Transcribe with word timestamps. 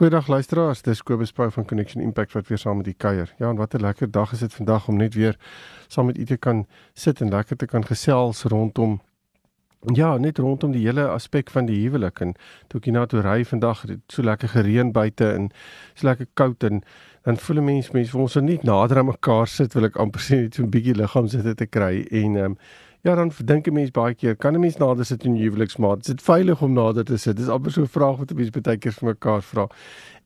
Goeiedag 0.00 0.30
luisteraars, 0.32 0.80
dis 0.80 1.02
Kobus 1.04 1.32
Pau 1.36 1.50
van 1.52 1.64
Connection 1.68 2.00
Impact 2.00 2.32
wat 2.32 2.46
weer 2.48 2.58
saam 2.58 2.76
met 2.76 2.86
u 2.86 2.92
kuier. 2.96 3.34
Ja, 3.36 3.50
en 3.50 3.56
wat 3.56 3.74
'n 3.74 3.80
lekker 3.80 4.10
dag 4.10 4.32
is 4.32 4.38
dit 4.38 4.54
vandag 4.54 4.88
om 4.88 4.96
net 4.96 5.14
weer 5.14 5.36
saam 5.88 6.06
met 6.06 6.18
u 6.18 6.24
te 6.24 6.36
kan 6.36 6.66
sit 6.92 7.20
en 7.20 7.28
lekker 7.28 7.56
te 7.56 7.66
kan 7.66 7.84
gesels 7.84 8.42
rondom 8.42 9.00
ja, 9.80 10.16
net 10.16 10.38
rondom 10.38 10.72
die 10.72 10.86
hele 10.86 11.08
aspek 11.08 11.50
van 11.50 11.66
die 11.66 11.80
huwelik 11.82 12.20
en 12.20 12.34
toe 12.68 12.80
hier 12.84 12.92
na 12.92 13.06
toe 13.06 13.20
ry 13.20 13.44
vandag, 13.44 13.82
het 13.82 14.00
so 14.06 14.22
lekker 14.22 14.48
gereën 14.48 14.92
buite 14.92 15.32
en 15.32 15.50
so 15.94 16.06
lekker 16.06 16.26
koud 16.34 16.64
en 16.64 16.82
dan 17.22 17.36
voel 17.36 17.56
'n 17.56 17.64
mens 17.64 17.90
mens 17.90 18.14
ons 18.14 18.32
so 18.32 18.40
net 18.40 18.62
nader 18.62 18.98
aan 18.98 19.06
mekaar 19.06 19.46
sit, 19.46 19.74
wil 19.74 19.84
ek 19.84 19.96
amper 19.96 20.20
sê 20.20 20.34
net 20.40 20.54
so 20.54 20.62
'n 20.62 20.70
bietjie 20.70 20.94
liggaam 20.94 21.28
sit 21.28 21.56
te 21.56 21.66
kry 21.66 22.06
en 22.10 22.36
ehm 22.36 22.44
um, 22.44 22.56
Ja, 23.02 23.14
dan 23.14 23.32
dink 23.44 23.66
'n 23.66 23.72
mens 23.72 23.90
baie 23.90 24.14
keer, 24.14 24.36
kan 24.36 24.54
'n 24.54 24.60
mens 24.60 24.76
nader 24.76 25.04
sit 25.04 25.24
in 25.24 25.34
huweliksmaat? 25.34 25.98
Is 26.00 26.06
dit 26.06 26.22
veilig 26.22 26.62
om 26.62 26.72
nader 26.72 27.04
te 27.04 27.16
sit? 27.16 27.36
Dis 27.36 27.48
amper 27.48 27.72
so 27.72 27.80
'n 27.82 27.88
vraag 27.88 28.16
wat 28.16 28.30
'n 28.30 28.36
mens 28.36 28.50
baie 28.50 28.76
keer 28.76 28.92
vir 28.92 29.08
mekaar 29.08 29.42
vra. 29.42 29.66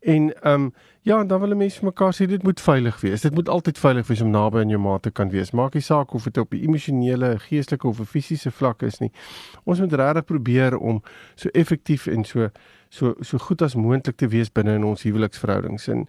En 0.01 0.43
ehm 0.43 0.63
um, 0.63 0.73
ja, 1.01 1.25
dan 1.25 1.41
wil 1.41 1.51
'n 1.51 1.57
mens 1.57 1.75
vir 1.75 1.85
mekaar 1.85 2.13
sê 2.13 2.27
dit 2.27 2.43
moet 2.43 2.61
veilig 2.61 3.01
wees. 3.01 3.21
Dit 3.21 3.35
moet 3.35 3.49
altyd 3.49 3.79
veilig 3.79 4.07
wees 4.07 4.21
om 4.21 4.31
naby 4.31 4.59
aan 4.59 4.69
jou 4.69 4.81
maat 4.81 5.03
te 5.03 5.11
kan 5.11 5.31
wees. 5.31 5.51
Maak 5.51 5.75
nie 5.75 5.83
saak 5.83 6.13
of 6.13 6.25
dit 6.25 6.39
op 6.39 6.53
'n 6.53 6.57
emosionele, 6.57 7.39
geestelike 7.39 7.87
of 7.87 8.01
'n 8.01 8.05
fisiese 8.05 8.51
vlak 8.51 8.83
is 8.83 8.99
nie. 8.99 9.13
Ons 9.65 9.81
moet 9.81 9.93
regtig 9.93 10.25
probeer 10.25 10.79
om 10.79 11.03
so 11.35 11.49
effektief 11.49 12.07
en 12.07 12.25
so 12.25 12.51
so 12.95 13.15
so 13.27 13.39
goed 13.43 13.63
as 13.63 13.75
moontlik 13.75 14.17
te 14.21 14.29
wees 14.31 14.51
binne 14.55 14.77
in 14.79 14.87
ons 14.87 15.03
huweliksverhoudings 15.07 15.89
en 15.93 16.05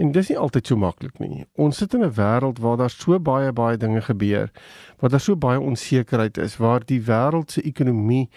en 0.00 0.12
dis 0.14 0.30
nie 0.30 0.38
altyd 0.38 0.70
so 0.70 0.78
maklik 0.80 1.18
nie. 1.20 1.44
Ons 1.60 1.82
sit 1.82 1.94
in 1.94 2.04
'n 2.04 2.14
wêreld 2.16 2.60
waar 2.64 2.76
daar 2.76 2.90
so 2.90 3.18
baie 3.18 3.52
baie 3.52 3.76
dinge 3.76 4.00
gebeur, 4.00 4.48
waar 4.98 5.10
daar 5.10 5.20
so 5.20 5.36
baie 5.36 5.60
onsekerheid 5.60 6.38
is, 6.38 6.56
waar 6.56 6.80
die 6.86 7.00
wêreld 7.00 7.50
se 7.50 7.62
ekonomie, 7.62 8.28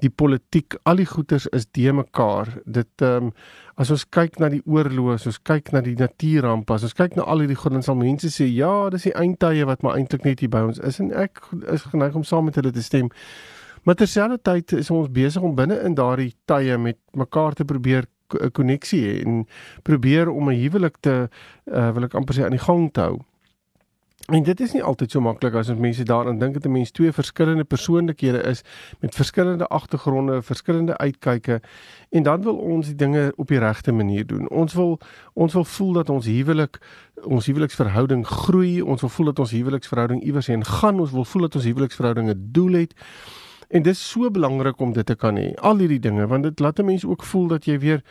die 0.00 0.10
politiek, 0.10 0.76
al 0.84 0.96
die 0.96 1.06
goeters 1.06 1.46
is 1.46 1.66
de 1.70 1.92
mekaar. 1.92 2.48
Dit 2.64 3.02
ehm 3.02 3.24
um, 3.24 3.32
as 3.80 3.90
ons 3.90 4.04
kyk 4.08 4.38
na 4.38 4.48
die 4.48 4.62
oorloë, 4.66 5.14
as 5.14 5.26
ons 5.26 5.38
kyk 5.42 5.72
na 5.72 5.80
die 5.80 5.96
natuurrampe, 5.96 6.74
as 6.74 6.82
ons 6.82 6.94
kyk 6.94 7.16
na 7.16 7.22
al 7.22 7.40
hierdie 7.40 7.56
goed, 7.56 7.72
dan 7.72 7.82
sal 7.82 7.96
mense 7.96 8.28
sê 8.28 8.44
ja, 8.44 8.90
dis 8.90 9.06
die 9.08 9.14
eindtye 9.16 9.64
wat 9.64 9.82
maar 9.82 9.96
eintlik 9.96 10.24
net 10.24 10.40
hier 10.40 10.50
by 10.52 10.60
ons 10.60 10.78
is 10.78 11.00
en 11.00 11.12
ek 11.12 11.40
is 11.72 11.82
geneig 11.92 12.14
om 12.14 12.24
saam 12.24 12.44
met 12.44 12.54
hulle 12.60 12.72
te 12.72 12.82
stem. 12.82 13.08
Maar 13.82 13.94
terselfdertyd 13.94 14.72
is 14.72 14.90
ons 14.90 15.10
besig 15.10 15.42
om 15.42 15.54
binne 15.54 15.80
in 15.84 15.94
daardie 15.94 16.34
tye 16.44 16.78
met 16.78 16.98
mekaar 17.12 17.52
te 17.52 17.64
probeer 17.64 18.06
'n 18.30 18.50
koneksie 18.52 19.02
hê 19.04 19.24
en 19.26 19.46
probeer 19.82 20.28
om 20.28 20.50
'n 20.50 20.60
huwelik 20.62 20.96
te 21.00 21.28
uh, 21.64 21.90
wil 21.92 22.04
ek 22.04 22.14
amper 22.14 22.34
sê 22.34 22.44
aan 22.44 22.56
die 22.56 22.66
gang 22.66 22.92
te 22.92 23.00
hou. 23.00 23.18
En 24.30 24.42
dit 24.42 24.60
is 24.60 24.72
nie 24.72 24.82
altyd 24.82 25.10
so 25.10 25.20
maklik 25.20 25.54
as 25.58 25.68
ons 25.72 25.80
mense 25.80 26.04
daaraan 26.06 26.38
dink 26.38 26.54
dat 26.54 26.64
'n 26.64 26.72
mens 26.72 26.90
twee 26.90 27.12
verskillende 27.12 27.64
persoonlikhede 27.64 28.42
is 28.42 28.62
met 29.00 29.14
verskillende 29.14 29.66
agtergronde, 29.66 30.42
verskillende 30.42 30.96
uitkyke 30.96 31.60
en 32.10 32.22
dan 32.22 32.42
wil 32.42 32.56
ons 32.56 32.86
die 32.86 32.94
dinge 32.94 33.32
op 33.36 33.48
die 33.48 33.58
regte 33.58 33.92
manier 33.92 34.26
doen. 34.26 34.48
Ons 34.48 34.74
wil 34.74 35.00
ons 35.32 35.52
wil 35.52 35.64
voel 35.64 35.92
dat 35.92 36.10
ons 36.10 36.26
huwelik 36.26 36.78
ons 37.22 37.46
huweliksverhouding 37.46 38.26
groei, 38.26 38.80
ons 38.82 39.00
wil 39.00 39.10
voel 39.10 39.26
dat 39.26 39.38
ons 39.38 39.50
huweliksverhouding 39.50 40.22
iewers 40.22 40.46
heen 40.46 40.64
gaan, 40.64 41.00
ons 41.00 41.10
wil 41.10 41.24
voel 41.24 41.42
dat 41.42 41.54
ons 41.54 41.64
huweliksverhouding 41.64 42.28
'n 42.28 42.48
doel 42.52 42.72
het. 42.72 42.94
En 43.70 43.82
dis 43.82 44.08
so 44.10 44.30
belangrik 44.30 44.80
om 44.80 44.92
dit 44.92 45.06
te 45.06 45.14
kan 45.14 45.36
hê. 45.38 45.54
Al 45.54 45.78
hierdie 45.78 46.02
dinge 46.02 46.26
want 46.26 46.42
dit 46.42 46.60
laat 46.60 46.78
'n 46.78 46.84
mens 46.84 47.04
ook 47.04 47.22
voel 47.22 47.46
dat 47.48 47.64
jy 47.64 47.78
weer 47.78 48.02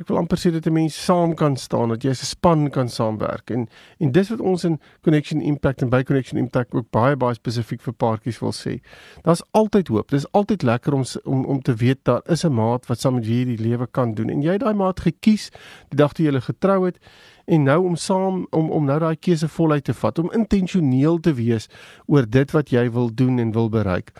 ek 0.00 0.08
wil 0.08 0.16
amper 0.16 0.38
sê 0.40 0.50
dat 0.52 0.66
'n 0.66 0.72
mens 0.72 1.04
saam 1.04 1.34
kan 1.34 1.56
staan, 1.56 1.88
dat 1.88 2.02
jy 2.02 2.10
'n 2.10 2.14
span 2.14 2.70
kan 2.70 2.88
saamwerk. 2.88 3.50
En 3.50 3.68
en 3.98 4.12
dis 4.12 4.28
wat 4.28 4.40
ons 4.40 4.64
in 4.64 4.80
Connection 5.02 5.40
Impact 5.40 5.82
en 5.82 5.90
by 5.90 6.02
Connection 6.02 6.38
Impact 6.38 6.72
ook 6.74 6.90
baie 6.90 7.16
baie 7.16 7.34
spesifiek 7.34 7.80
vir 7.80 7.92
paartjies 7.92 8.38
wil 8.38 8.52
sê. 8.52 8.80
Daar's 9.22 9.42
altyd 9.50 9.88
hoop. 9.88 10.08
Dis 10.08 10.32
altyd 10.32 10.62
lekker 10.62 10.92
om 10.92 11.04
om 11.24 11.44
om 11.44 11.62
te 11.62 11.74
weet 11.74 11.98
daar 12.02 12.22
is 12.24 12.44
'n 12.44 12.52
maat 12.52 12.86
wat 12.86 13.00
saam 13.00 13.14
met 13.14 13.26
jy 13.26 13.44
die 13.44 13.58
lewe 13.58 13.86
kan 13.86 14.14
doen. 14.14 14.30
En 14.30 14.42
jy 14.42 14.52
het 14.52 14.60
daai 14.60 14.74
maat 14.74 15.00
gekies 15.00 15.50
die 15.88 15.96
dag 15.96 16.12
toe 16.12 16.24
jy 16.24 16.40
getrou 16.40 16.84
het 16.86 16.98
en 17.46 17.62
nou 17.62 17.84
om 17.84 17.96
saam 17.96 18.46
om 18.50 18.70
om 18.70 18.84
nou 18.84 18.98
daai 18.98 19.16
keuse 19.16 19.48
voluit 19.48 19.84
te 19.84 19.94
vat, 19.94 20.18
om 20.18 20.32
intentioneel 20.32 21.20
te 21.20 21.34
wees 21.34 21.68
oor 22.06 22.26
dit 22.28 22.50
wat 22.50 22.70
jy 22.70 22.90
wil 22.90 23.14
doen 23.14 23.38
en 23.38 23.52
wil 23.52 23.68
bereik. 23.68 24.12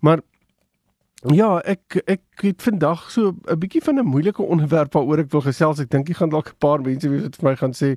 Maar 0.00 0.20
Ja, 1.32 1.56
ek 1.64 2.02
ek 2.04 2.42
het 2.44 2.60
vandag 2.60 3.06
so 3.10 3.32
'n 3.48 3.58
bietjie 3.58 3.80
van 3.82 3.98
'n 3.98 4.04
moeilike 4.04 4.42
onderwerp 4.42 4.92
waaroor 4.92 5.18
ek 5.18 5.30
wil 5.30 5.40
gesels. 5.40 5.80
Ek 5.80 5.88
dink 5.90 6.08
jy 6.08 6.14
gaan 6.14 6.28
dalk 6.28 6.48
'n 6.48 6.58
paar 6.58 6.80
mense 6.80 7.08
wees 7.08 7.22
wat 7.22 7.36
vir 7.36 7.48
my 7.48 7.56
gaan 7.56 7.72
sê 7.72 7.96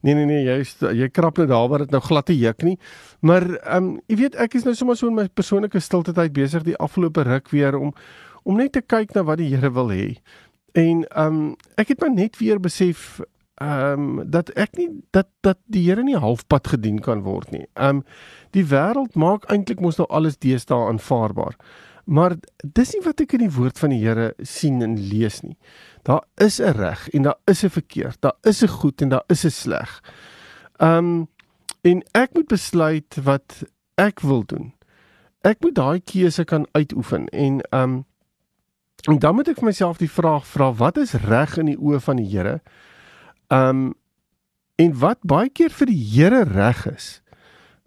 nee 0.00 0.14
nee 0.14 0.24
nee, 0.24 0.44
jy 0.44 0.64
jy 0.94 1.08
krap 1.10 1.36
net 1.36 1.48
daar 1.48 1.68
waar 1.68 1.78
dit 1.78 1.90
nou 1.90 2.00
glad 2.00 2.26
te 2.26 2.38
juk 2.38 2.62
nie. 2.62 2.78
Maar 3.20 3.42
ehm 3.42 3.84
um, 3.84 4.00
jy 4.08 4.16
weet 4.16 4.34
ek 4.36 4.54
is 4.54 4.64
nou 4.64 4.74
sommer 4.74 4.96
so 4.96 5.08
in 5.08 5.14
my 5.14 5.28
persoonlike 5.28 5.78
stilte 5.80 6.12
tyd 6.12 6.32
besig 6.32 6.62
die 6.62 6.76
afgelope 6.76 7.22
ruk 7.22 7.50
weer 7.50 7.76
om 7.76 7.92
om 8.44 8.56
net 8.56 8.72
te 8.72 8.80
kyk 8.80 9.14
na 9.14 9.22
wat 9.22 9.38
die 9.38 9.54
Here 9.54 9.70
wil 9.70 9.90
hê. 9.90 10.16
En 10.72 11.04
ehm 11.04 11.26
um, 11.26 11.56
ek 11.76 11.88
het 11.88 12.00
maar 12.00 12.14
net 12.14 12.38
weer 12.38 12.58
besef 12.60 13.20
ehm 13.60 14.20
um, 14.20 14.30
dat 14.30 14.48
ek 14.56 14.76
nie 14.76 14.88
dat 15.10 15.28
dat 15.42 15.58
die 15.66 15.84
Here 15.90 16.02
nie 16.02 16.16
halfpad 16.16 16.66
gedien 16.68 17.00
kan 17.00 17.22
word 17.22 17.50
nie. 17.50 17.66
Ehm 17.74 17.96
um, 17.96 18.04
die 18.50 18.64
wêreld 18.64 19.14
maak 19.14 19.44
eintlik 19.50 19.80
mos 19.80 19.96
nou 19.96 20.08
alles 20.08 20.38
deesdae 20.38 20.88
aanvaarbaar. 20.88 21.56
Maar 22.04 22.36
dis 22.60 22.92
nie 22.92 23.02
wat 23.04 23.22
ek 23.24 23.36
in 23.38 23.46
die 23.46 23.54
woord 23.54 23.78
van 23.80 23.92
die 23.94 24.02
Here 24.02 24.32
sien 24.44 24.82
en 24.84 24.96
lees 25.00 25.40
nie. 25.40 25.56
Daar 26.04 26.24
is 26.36 26.60
'n 26.60 26.76
reg 26.76 27.08
en 27.08 27.22
daar 27.22 27.38
is 27.46 27.64
'n 27.64 27.70
verkeerd. 27.70 28.20
Daar 28.20 28.36
is 28.42 28.62
'n 28.62 28.68
goed 28.68 29.00
en 29.00 29.08
daar 29.08 29.24
is 29.28 29.44
'n 29.44 29.50
sleg. 29.50 30.02
Um 30.78 31.28
en 31.82 32.02
ek 32.12 32.34
moet 32.34 32.48
besluit 32.48 33.16
wat 33.22 33.64
ek 33.94 34.20
wil 34.20 34.44
doen. 34.44 34.72
Ek 35.40 35.60
moet 35.60 35.74
daai 35.74 36.00
keuse 36.00 36.44
kan 36.44 36.66
uitoefen 36.72 37.28
en 37.28 37.60
um 37.70 38.04
en 39.08 39.18
dan 39.18 39.34
moet 39.34 39.48
ek 39.48 39.58
vir 39.58 39.64
myself 39.64 39.98
die 39.98 40.10
vraag 40.10 40.46
vra 40.46 40.72
wat 40.72 40.96
is 40.96 41.12
reg 41.12 41.56
in 41.56 41.66
die 41.66 41.78
oë 41.78 42.00
van 42.00 42.16
die 42.16 42.28
Here? 42.28 42.60
Um 43.48 43.94
en 44.76 44.98
wat 44.98 45.18
baie 45.22 45.48
keer 45.48 45.70
vir 45.70 45.86
die 45.86 46.04
Here 46.04 46.42
reg 46.42 46.86
is. 46.86 47.22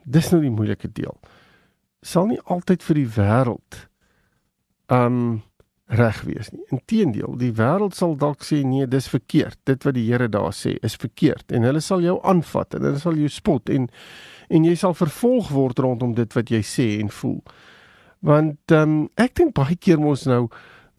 Dis 0.04 0.30
nou 0.30 0.42
die 0.42 0.52
moeilike 0.52 0.92
deel. 0.92 1.20
Sal 2.02 2.26
nie 2.26 2.42
altyd 2.46 2.84
vir 2.84 2.96
die 2.96 3.08
wêreld 3.08 3.88
um 4.94 5.42
reg 5.88 6.22
wees 6.28 6.50
nie. 6.52 6.64
Inteendeel, 6.76 7.38
die 7.40 7.54
wêreld 7.56 7.96
sal 7.96 8.18
dalk 8.20 8.44
sê 8.44 8.60
nee, 8.68 8.88
dis 8.92 9.08
verkeerd. 9.08 9.58
Dit 9.70 9.86
wat 9.88 9.96
die 9.96 10.06
Here 10.10 10.28
daar 10.32 10.52
sê 10.56 10.76
is 10.84 10.98
verkeerd 11.00 11.54
en 11.56 11.64
hulle 11.68 11.82
sal 11.84 12.04
jou 12.04 12.18
aanvat 12.28 12.76
en 12.76 12.90
hulle 12.90 13.00
sal 13.00 13.16
jou 13.20 13.32
spot 13.32 13.72
en 13.72 13.88
en 14.48 14.64
jy 14.64 14.78
sal 14.80 14.94
vervolg 14.96 15.50
word 15.52 15.80
rondom 15.84 16.14
dit 16.16 16.36
wat 16.36 16.52
jy 16.52 16.62
sê 16.64 16.88
en 17.02 17.12
voel. 17.12 17.40
Want 18.24 18.76
um 18.76 18.98
ek 19.20 19.38
dink 19.40 19.56
baie 19.56 19.76
keer 19.80 20.00
mos 20.00 20.26
nou 20.28 20.48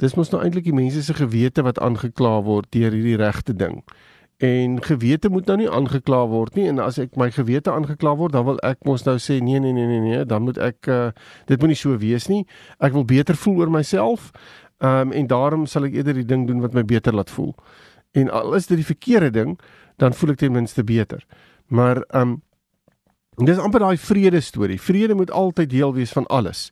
dis 0.01 0.15
mos 0.17 0.31
nou 0.33 0.41
eintlik 0.45 0.69
die 0.69 0.77
mense 0.77 1.03
se 1.05 1.17
gewete 1.17 1.65
wat 1.67 1.81
aangekla 1.83 2.39
word 2.47 2.71
deur 2.73 2.95
hierdie 2.95 3.19
regte 3.21 3.57
ding. 3.57 3.83
En 4.39 4.83
gewete 4.83 5.29
moet 5.29 5.47
nou 5.47 5.57
nie 5.59 5.71
aangekla 5.71 6.21
word 6.31 6.55
nie 6.55 6.69
en 6.71 6.79
as 6.79 7.01
ek 7.03 7.17
my 7.19 7.27
gewete 7.35 7.73
aangekla 7.75 8.13
word, 8.21 8.37
dan 8.37 8.45
wil 8.47 8.61
ek 8.63 8.85
mos 8.87 9.03
nou 9.03 9.17
sê 9.19 9.41
nee 9.43 9.59
nee 9.59 9.73
nee 9.75 9.87
nee 9.91 10.03
nee, 10.05 10.21
dan 10.31 10.45
moet 10.47 10.61
ek 10.63 10.87
uh, 10.87 11.09
dit 11.51 11.59
moet 11.59 11.73
nie 11.73 11.79
so 11.79 11.97
wees 11.99 12.29
nie. 12.31 12.45
Ek 12.79 12.95
wil 12.95 13.03
beter 13.03 13.35
voel 13.35 13.65
oor 13.65 13.73
myself. 13.75 14.31
Ehm 14.79 15.11
um, 15.11 15.13
en 15.13 15.27
daarom 15.27 15.67
sal 15.67 15.89
ek 15.89 15.97
eerder 15.99 16.15
die 16.15 16.27
ding 16.27 16.47
doen 16.47 16.63
wat 16.63 16.77
my 16.77 16.85
beter 16.87 17.15
laat 17.15 17.33
voel. 17.35 17.57
En 18.15 18.31
al 18.31 18.55
is 18.55 18.71
dit 18.71 18.79
die 18.79 18.87
verkeerde 18.87 19.33
ding, 19.35 19.59
dan 19.99 20.15
voel 20.15 20.37
ek 20.37 20.39
ten 20.45 20.55
minste 20.55 20.85
beter. 20.87 21.27
Maar 21.67 22.05
ehm 22.07 22.39
um, 22.39 22.43
dis 23.43 23.59
amper 23.59 23.83
daai 23.83 23.99
vrede 23.99 24.41
storie. 24.41 24.79
Vrede 24.81 25.15
moet 25.19 25.35
altyd 25.35 25.71
deel 25.71 25.95
wees 25.99 26.15
van 26.15 26.27
alles. 26.27 26.71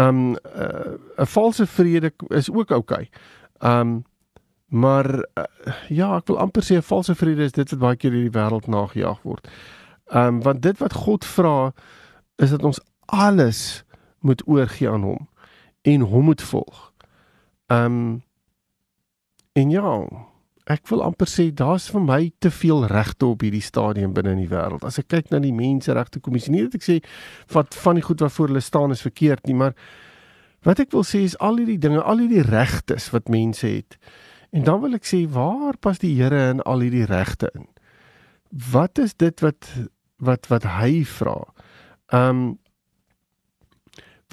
Ehm 0.00 0.08
um, 0.08 0.40
uh, 0.56 0.96
'n 1.20 1.28
valse 1.36 1.66
vrede 1.66 2.14
is 2.28 2.48
ook 2.50 2.70
oukei. 2.70 2.80
Okay. 2.80 3.08
Ehm 3.60 3.80
um, 3.80 4.04
Maar 4.74 5.06
uh, 5.14 5.44
ja, 5.88 6.16
ek 6.18 6.26
wil 6.26 6.40
amper 6.42 6.64
sê 6.66 6.74
'n 6.76 6.82
valse 6.82 7.14
vrede 7.14 7.46
is 7.46 7.54
dit 7.54 7.70
wat 7.70 7.80
baie 7.80 7.96
keer 7.96 8.14
in 8.14 8.26
die 8.26 8.34
wêreld 8.34 8.66
nagejaag 8.66 9.22
word. 9.22 9.46
Ehm 10.10 10.26
um, 10.26 10.42
want 10.42 10.62
dit 10.62 10.78
wat 10.78 10.92
God 10.92 11.24
vra 11.24 11.72
is 12.42 12.50
dat 12.50 12.64
ons 12.64 12.80
alles 13.06 13.84
moet 14.20 14.42
oorgee 14.48 14.90
aan 14.90 15.02
hom 15.02 15.28
en 15.82 16.00
hom 16.00 16.24
moet 16.24 16.42
volg. 16.42 16.92
Ehm 17.70 17.84
um, 17.84 18.22
en 19.54 19.70
ja, 19.70 19.94
ek 20.66 20.88
wil 20.90 21.02
amper 21.06 21.30
sê 21.30 21.52
daar's 21.54 21.86
vir 21.94 22.02
my 22.02 22.32
te 22.38 22.50
veel 22.50 22.86
regte 22.90 23.26
op 23.26 23.46
hierdie 23.46 23.62
stadium 23.62 24.12
binne 24.12 24.34
in 24.34 24.42
die 24.42 24.50
wêreld. 24.50 24.82
As 24.84 24.98
ek 24.98 25.08
kyk 25.08 25.30
na 25.30 25.38
die 25.38 25.54
menseregte 25.54 26.20
kommissie, 26.20 26.50
nie 26.50 26.66
dat 26.66 26.74
ek 26.74 26.82
sê 26.82 26.98
wat 27.54 27.78
van 27.84 27.94
die 27.94 28.02
goed 28.02 28.20
waarvoor 28.26 28.50
hulle 28.50 28.64
staan 28.64 28.90
is 28.90 29.06
verkeerd 29.06 29.46
nie, 29.46 29.54
maar 29.54 29.78
wat 30.66 30.80
ek 30.80 30.90
wil 30.90 31.04
sê 31.06 31.22
is 31.22 31.38
al 31.38 31.62
hierdie 31.62 31.78
dinge, 31.78 32.02
al 32.02 32.18
hierdie 32.18 32.42
regtes 32.42 33.12
wat 33.14 33.30
mense 33.30 33.68
het 33.68 33.98
En 34.54 34.62
dan 34.62 34.80
wil 34.80 34.94
ek 34.94 35.06
sê 35.08 35.24
waar 35.26 35.74
pas 35.82 35.98
die 35.98 36.14
Here 36.14 36.50
in 36.52 36.62
al 36.62 36.84
hierdie 36.86 37.08
regte 37.10 37.50
in? 37.58 37.66
Wat 38.70 38.98
is 39.02 39.16
dit 39.18 39.40
wat 39.42 39.66
wat 40.22 40.46
wat 40.46 40.68
hy 40.78 41.02
vra? 41.04 41.40
Ehm 42.14 42.28
um, 42.30 42.44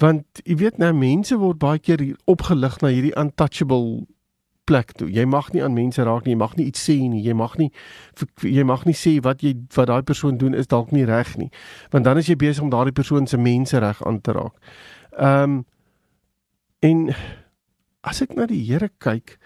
want 0.02 0.40
jy 0.46 0.56
weet 0.58 0.78
nou 0.82 0.90
mense 0.94 1.36
word 1.38 1.60
baie 1.62 1.78
keer 1.78 2.00
opgelig 2.30 2.80
na 2.82 2.90
hierdie 2.90 3.14
untouchable 3.18 4.06
plek 4.66 4.94
toe. 4.98 5.06
Jy 5.10 5.24
mag 5.30 5.50
nie 5.52 5.62
aan 5.62 5.74
mense 5.76 6.02
raak 6.06 6.24
nie, 6.26 6.34
jy 6.34 6.38
mag 6.40 6.56
nie 6.58 6.66
iets 6.70 6.82
sê 6.88 6.96
nie, 7.02 7.22
jy 7.22 7.34
mag 7.38 7.58
nie 7.58 7.70
jy 8.46 8.64
mag 8.66 8.86
nie 8.86 8.96
sê 8.98 9.16
wat 9.26 9.42
jy 9.42 9.52
wat 9.76 9.90
daai 9.90 10.02
persoon 10.06 10.38
doen 10.38 10.54
is 10.58 10.70
dalk 10.70 10.94
nie 10.94 11.04
reg 11.06 11.34
nie. 11.38 11.50
Want 11.90 12.06
dan 12.06 12.18
is 12.22 12.30
jy 12.30 12.38
besig 12.38 12.62
om 12.62 12.70
daardie 12.70 12.94
persoon 12.94 13.26
se 13.26 13.38
mensereg 13.38 14.02
aan 14.06 14.20
te 14.22 14.38
raak. 14.38 14.74
Ehm 15.18 15.58
um, 15.58 15.60
en 16.82 17.10
as 18.02 18.22
ek 18.22 18.34
na 18.34 18.46
die 18.50 18.64
Here 18.66 18.88
kyk 18.98 19.36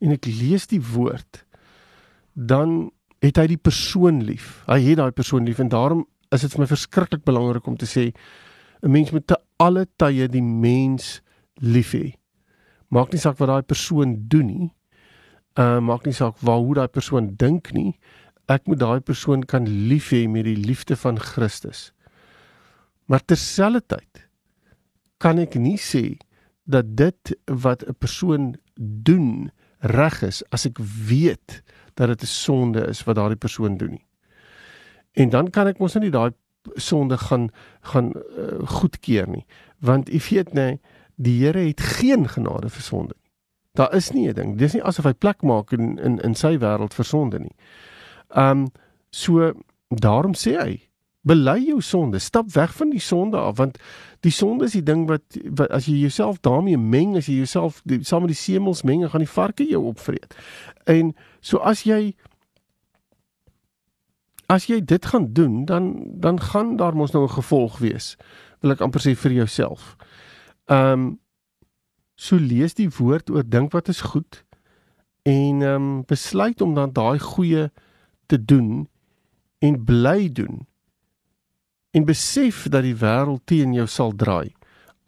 en 0.00 0.14
ek 0.14 0.26
lees 0.26 0.66
die 0.66 0.80
woord, 0.80 1.44
dan 2.34 2.90
het 3.20 3.36
hy 3.36 3.46
die 3.52 3.60
persoon 3.60 4.22
lief. 4.24 4.62
Hy 4.68 4.80
het 4.80 5.00
daai 5.00 5.12
persoon 5.12 5.44
lief 5.44 5.60
en 5.60 5.68
daarom 5.72 6.06
is 6.32 6.44
dit 6.44 6.54
vir 6.54 6.62
my 6.62 6.68
verskriklik 6.70 7.24
belangrik 7.26 7.66
om 7.68 7.76
te 7.76 7.88
sê 7.88 8.12
'n 8.82 8.90
mens 8.90 9.10
moet 9.12 9.26
te 9.26 9.36
alle 9.58 9.86
tye 9.96 10.28
die 10.28 10.42
mens 10.42 11.20
lief 11.60 11.92
hê. 11.92 12.16
Maak 12.88 13.12
nie 13.12 13.20
saak 13.20 13.38
wat 13.38 13.48
daai 13.48 13.62
persoon 13.62 14.16
doen 14.28 14.46
nie. 14.46 14.70
Uh 15.58 15.80
maak 15.80 16.06
nie 16.06 16.14
saak 16.14 16.38
waar 16.40 16.58
hoe 16.58 16.74
daai 16.74 16.88
persoon 16.88 17.34
dink 17.36 17.72
nie. 17.72 17.98
Ek 18.48 18.66
moet 18.66 18.78
daai 18.78 19.00
persoon 19.00 19.44
kan 19.44 19.68
lief 19.68 20.10
hê 20.10 20.26
met 20.28 20.44
die 20.44 20.56
liefde 20.56 20.96
van 20.96 21.18
Christus. 21.18 21.92
Maar 23.06 23.20
terselfdertyd 23.24 24.26
kan 25.18 25.38
ek 25.38 25.54
nie 25.54 25.76
sê 25.76 26.18
dat 26.64 26.96
dit 26.96 27.36
wat 27.46 27.84
'n 27.84 27.94
persoon 27.98 28.54
doen 28.76 29.50
reg 29.80 30.22
is 30.22 30.42
as 30.50 30.66
ek 30.66 30.78
weet 31.08 31.62
dat 31.94 32.08
dit 32.08 32.22
'n 32.22 32.26
sonde 32.26 32.86
is 32.86 33.04
wat 33.04 33.16
daardie 33.16 33.38
persoon 33.38 33.76
doen 33.76 33.90
nie. 33.90 34.06
En 35.12 35.28
dan 35.28 35.50
kan 35.50 35.66
ek 35.66 35.78
mos 35.78 35.94
nie 35.94 36.10
daai 36.10 36.32
sonde 36.74 37.18
gaan 37.18 37.50
gaan 37.80 38.12
uh, 38.14 38.68
goedkeur 38.68 39.28
nie. 39.28 39.46
Want 39.78 40.12
u 40.12 40.18
weet 40.30 40.52
nê, 40.52 40.78
die 41.14 41.44
Here 41.44 41.66
het 41.66 41.80
geen 41.80 42.28
genade 42.28 42.68
vir 42.68 42.82
sonde 42.82 43.14
nie. 43.16 43.30
Daar 43.72 43.94
is 43.94 44.10
nie 44.10 44.28
'n 44.28 44.34
ding. 44.34 44.58
Dis 44.58 44.72
nie 44.72 44.82
asof 44.82 45.04
hy 45.04 45.12
plek 45.12 45.42
maak 45.42 45.72
in 45.72 45.98
in 45.98 46.18
in 46.18 46.34
sy 46.34 46.58
wêreld 46.58 46.94
vir 46.94 47.04
sonde 47.04 47.38
nie. 47.38 47.54
Um 48.28 48.68
so 49.10 49.52
daarom 49.88 50.34
sê 50.34 50.56
hy, 50.56 50.89
bely 51.20 51.58
jou 51.66 51.80
sonde, 51.84 52.18
stap 52.18 52.52
weg 52.54 52.72
van 52.76 52.90
die 52.90 53.00
sonde 53.00 53.36
af 53.36 53.56
want 53.56 53.78
die 54.24 54.32
sonde 54.32 54.64
is 54.64 54.76
die 54.76 54.84
ding 54.84 55.06
wat, 55.08 55.22
wat 55.56 55.70
as 55.70 55.86
jy 55.88 55.98
jouself 56.00 56.40
daarmee 56.40 56.78
meng, 56.80 57.16
as 57.16 57.28
jy 57.28 57.40
jouself 57.40 57.82
saam 58.00 58.24
met 58.24 58.32
die 58.32 58.40
semels 58.40 58.82
meng, 58.82 59.04
gaan 59.08 59.24
die 59.24 59.28
varke 59.28 59.64
jou 59.68 59.84
opvreet. 59.92 60.36
En 60.88 61.14
so 61.40 61.60
as 61.64 61.84
jy 61.88 62.14
as 64.50 64.66
jy 64.66 64.80
dit 64.82 65.06
gaan 65.06 65.32
doen, 65.32 65.64
dan 65.64 65.92
dan 66.20 66.40
gaan 66.40 66.76
daar 66.76 66.96
mos 66.96 67.12
nou 67.12 67.24
'n 67.24 67.36
gevolg 67.38 67.78
wees. 67.78 68.16
Wil 68.60 68.72
ek 68.72 68.80
amper 68.80 69.00
sê 69.00 69.14
vir 69.16 69.32
jouself. 69.32 69.96
Ehm 70.66 70.92
um, 70.92 71.18
so 72.14 72.36
lees 72.36 72.74
die 72.74 72.88
woord 72.88 73.30
oor 73.30 73.44
dink 73.48 73.72
wat 73.72 73.88
is 73.88 74.00
goed 74.00 74.44
en 75.22 75.62
ehm 75.62 75.74
um, 75.74 76.04
besluit 76.04 76.60
om 76.60 76.74
dan 76.74 76.92
daai 76.92 77.18
goeie 77.18 77.70
te 78.26 78.44
doen 78.44 78.88
en 79.58 79.84
bly 79.84 80.32
doen. 80.32 80.66
En 81.90 82.06
besef 82.06 82.66
dat 82.70 82.84
die 82.86 82.96
wêreld 82.96 83.42
teen 83.50 83.74
jou 83.74 83.86
sal 83.90 84.14
draai 84.14 84.52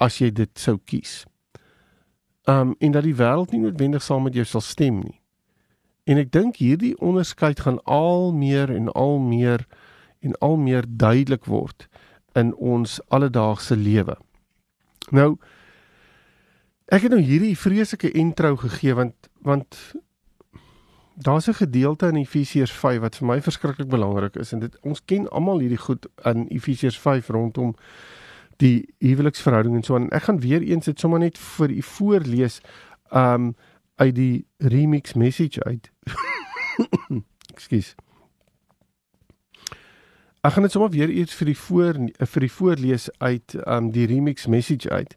as 0.02 0.18
jy 0.18 0.32
dit 0.34 0.50
sou 0.58 0.78
kies. 0.84 1.22
Um, 2.50 2.74
en 2.82 2.94
dat 2.94 3.06
die 3.06 3.14
wêreld 3.14 3.52
nie 3.54 3.62
noodwendig 3.62 4.02
saam 4.02 4.26
met 4.26 4.34
jou 4.34 4.44
sal 4.48 4.64
stem 4.66 4.98
nie. 4.98 5.18
En 6.10 6.18
ek 6.18 6.32
dink 6.34 6.58
hierdie 6.58 6.96
onderskeid 6.98 7.62
gaan 7.62 7.78
al 7.86 8.32
meer 8.34 8.70
en 8.74 8.90
al 8.98 9.20
meer 9.22 9.62
en 10.22 10.34
al 10.42 10.56
meer 10.58 10.86
duidelik 10.86 11.46
word 11.46 11.86
in 12.38 12.50
ons 12.54 12.98
alledaagse 13.14 13.76
lewe. 13.78 14.16
Nou 15.14 15.36
ek 16.92 17.06
het 17.06 17.14
nou 17.14 17.22
hierdie 17.22 17.54
vreeslike 17.56 18.10
intro 18.18 18.56
gegee 18.58 18.96
want 18.98 19.30
want 19.46 19.78
daar's 21.22 21.48
'n 21.48 21.54
gedeelte 21.54 22.06
in 22.06 22.16
Efesiërs 22.16 22.72
5 22.72 23.00
wat 23.00 23.16
vir 23.16 23.26
my 23.26 23.42
verskriklik 23.42 23.88
belangrik 23.88 24.36
is 24.36 24.52
en 24.52 24.58
dit 24.58 24.78
ons 24.80 25.04
ken 25.04 25.28
almal 25.28 25.58
hierdie 25.58 25.78
goed 25.78 26.06
in 26.24 26.46
Efesiërs 26.48 26.98
5 26.98 27.28
rondom 27.28 27.74
die 28.56 28.94
huweliksverhouding 28.98 29.74
en 29.74 29.82
so 29.82 29.94
aan. 29.94 30.10
Ek 30.10 30.22
gaan 30.22 30.40
weer 30.40 30.62
eens 30.62 30.84
dit 30.84 31.00
sommer 31.00 31.18
net 31.18 31.38
vir 31.38 31.70
u 31.70 31.82
voorlees. 31.82 32.60
Um 33.10 33.54
uit 33.94 34.14
die 34.14 34.46
remix 34.58 35.12
message 35.12 35.64
uit. 35.64 35.90
Ekskuus. 37.54 37.94
Ek 40.42 40.52
gaan 40.52 40.62
dit 40.62 40.72
sommer 40.72 40.90
weer 40.90 41.10
iets 41.10 41.34
vir 41.38 41.52
die 41.52 41.58
voor 41.58 41.98
vir 42.18 42.40
die 42.46 42.52
voorlees 42.52 43.10
uit 43.18 43.54
um 43.66 43.90
die 43.94 44.06
remix 44.06 44.46
message 44.46 44.90
uit. 44.90 45.16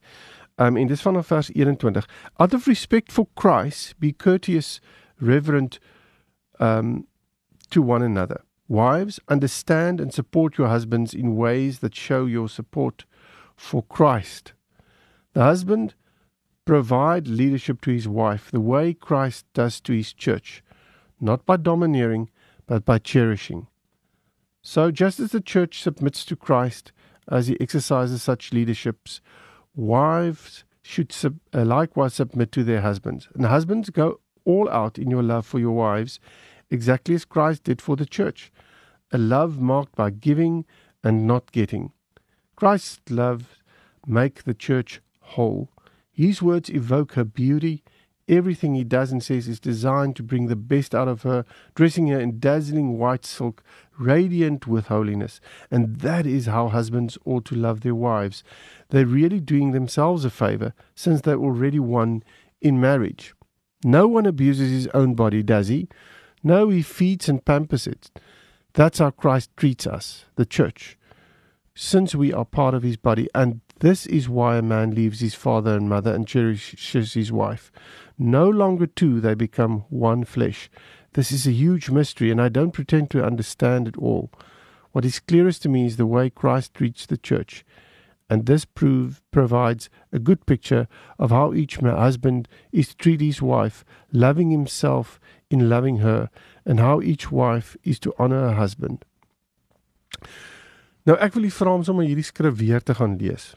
Um 0.55 0.77
en 0.77 0.87
dis 0.87 1.01
vanaf 1.01 1.27
vers 1.27 1.49
21. 1.53 2.09
Out 2.35 2.53
of 2.53 2.67
respect 2.67 3.11
for 3.11 3.27
Christ, 3.33 3.95
be 3.99 4.13
courteous, 4.13 4.81
reverent 5.17 5.79
um 6.59 7.07
to 7.69 7.81
one 7.81 8.01
another. 8.01 8.41
Wives, 8.67 9.19
understand 9.27 10.01
and 10.01 10.13
support 10.13 10.57
your 10.57 10.67
husbands 10.67 11.13
in 11.13 11.35
ways 11.35 11.79
that 11.79 11.95
show 11.95 12.25
your 12.25 12.49
support 12.49 13.05
for 13.55 13.83
Christ. 13.83 14.53
The 15.33 15.43
husband 15.43 15.93
provide 16.65 17.27
leadership 17.27 17.81
to 17.81 17.91
his 17.91 18.07
wife 18.07 18.49
the 18.51 18.59
way 18.59 18.93
Christ 18.93 19.45
does 19.53 19.79
to 19.81 19.93
his 19.93 20.13
church, 20.13 20.63
not 21.21 21.45
by 21.45 21.57
domineering, 21.57 22.29
but 22.65 22.85
by 22.85 22.97
cherishing. 22.97 23.67
So, 24.63 24.89
just 24.89 25.19
as 25.19 25.31
the 25.31 25.41
church 25.41 25.83
submits 25.83 26.25
to 26.25 26.35
Christ 26.35 26.91
as 27.29 27.47
he 27.47 27.57
exercises 27.61 28.23
such 28.23 28.51
leaderships, 28.51 29.21
wives 29.75 30.63
should 30.81 31.11
sub- 31.11 31.39
uh, 31.53 31.65
likewise 31.65 32.15
submit 32.15 32.51
to 32.53 32.63
their 32.63 32.81
husbands. 32.81 33.27
And 33.35 33.45
husbands, 33.45 33.91
go 33.91 34.21
all 34.45 34.69
out 34.69 34.97
in 34.97 35.09
your 35.09 35.23
love 35.23 35.45
for 35.45 35.59
your 35.59 35.71
wives, 35.71 36.19
exactly 36.69 37.15
as 37.15 37.25
Christ 37.25 37.65
did 37.65 37.81
for 37.81 37.95
the 37.95 38.05
church, 38.05 38.51
a 39.11 39.17
love 39.17 39.59
marked 39.59 39.95
by 39.95 40.09
giving 40.09 40.65
and 41.03 41.27
not 41.27 41.51
getting. 41.51 41.91
Christ's 42.55 43.01
love 43.09 43.57
make 44.07 44.43
the 44.43 44.53
church 44.53 45.01
whole. 45.19 45.69
His 46.11 46.41
words 46.41 46.69
evoke 46.69 47.13
her 47.13 47.25
beauty. 47.25 47.83
Everything 48.27 48.73
he 48.73 48.83
does 48.83 49.11
and 49.11 49.21
says 49.21 49.47
is 49.47 49.59
designed 49.59 50.15
to 50.15 50.23
bring 50.23 50.47
the 50.47 50.55
best 50.55 50.95
out 50.95 51.07
of 51.07 51.21
her, 51.21 51.45
dressing 51.75 52.07
her 52.07 52.19
in 52.19 52.39
dazzling 52.39 52.97
white 52.97 53.25
silk, 53.25 53.63
radiant 53.99 54.65
with 54.65 54.87
holiness. 54.87 55.39
And 55.69 55.97
that 55.97 56.25
is 56.25 56.47
how 56.47 56.69
husbands 56.69 57.17
ought 57.25 57.45
to 57.45 57.55
love 57.55 57.81
their 57.81 57.93
wives. 57.93 58.43
They're 58.89 59.05
really 59.05 59.39
doing 59.39 59.71
themselves 59.71 60.25
a 60.25 60.29
favor 60.29 60.73
since 60.95 61.21
they're 61.21 61.37
already 61.37 61.79
one 61.79 62.23
in 62.61 62.79
marriage. 62.79 63.35
No 63.85 64.07
one 64.07 64.25
abuses 64.25 64.71
his 64.71 64.87
own 64.95 65.13
body, 65.13 65.43
does 65.43 65.67
he? 65.67 65.87
No, 66.43 66.69
he 66.69 66.81
feeds 66.81 67.29
and 67.29 67.45
pampers 67.45 67.85
it. 67.85 68.09
That's 68.73 68.97
how 68.97 69.11
Christ 69.11 69.51
treats 69.55 69.85
us, 69.85 70.25
the 70.37 70.45
church, 70.45 70.97
since 71.75 72.15
we 72.15 72.33
are 72.33 72.45
part 72.45 72.73
of 72.73 72.81
his 72.81 72.97
body. 72.97 73.29
And 73.35 73.61
this 73.81 74.07
is 74.07 74.27
why 74.27 74.57
a 74.57 74.63
man 74.63 74.95
leaves 74.95 75.19
his 75.19 75.35
father 75.35 75.75
and 75.77 75.87
mother 75.87 76.11
and 76.11 76.27
cherishes 76.27 77.13
his 77.13 77.31
wife. 77.31 77.71
No 78.17 78.49
longer 78.49 78.87
two, 78.87 79.21
they 79.21 79.35
become 79.35 79.85
one 79.89 80.23
flesh. 80.23 80.67
This 81.13 81.31
is 81.31 81.45
a 81.45 81.51
huge 81.51 81.91
mystery, 81.91 82.31
and 82.31 82.41
I 82.41 82.49
don't 82.49 82.71
pretend 82.71 83.11
to 83.11 83.23
understand 83.23 83.87
it 83.87 83.97
all. 83.97 84.31
What 84.93 85.05
is 85.05 85.19
clearest 85.19 85.61
to 85.61 85.69
me 85.69 85.85
is 85.85 85.97
the 85.97 86.07
way 86.07 86.31
Christ 86.31 86.73
treats 86.73 87.05
the 87.05 87.17
church. 87.17 87.63
And 88.27 88.45
this 88.45 88.65
prove, 88.65 89.21
provides 89.31 89.89
a 90.11 90.19
good 90.19 90.45
picture 90.45 90.87
of 91.17 91.29
how 91.29 91.53
each 91.53 91.77
husband 91.77 92.47
is 92.71 92.87
to 92.89 92.97
treat 92.97 93.21
his 93.21 93.41
wife, 93.41 93.85
loving 94.11 94.49
himself 94.49 95.19
in 95.49 95.69
loving 95.69 95.97
her, 95.97 96.29
and 96.65 96.79
how 96.79 97.01
each 97.01 97.31
wife 97.31 97.77
is 97.83 97.99
to 97.99 98.13
honor 98.17 98.49
her 98.49 98.55
husband. 98.55 99.05
Nou 101.05 101.17
ek 101.21 101.35
wil 101.37 101.45
u 101.45 101.51
vra 101.53 101.75
om 101.77 101.83
sommer 101.85 102.07
hierdie 102.07 102.25
skrif 102.25 102.57
weer 102.57 102.81
te 102.81 102.97
gaan 102.97 103.19
lees 103.21 103.53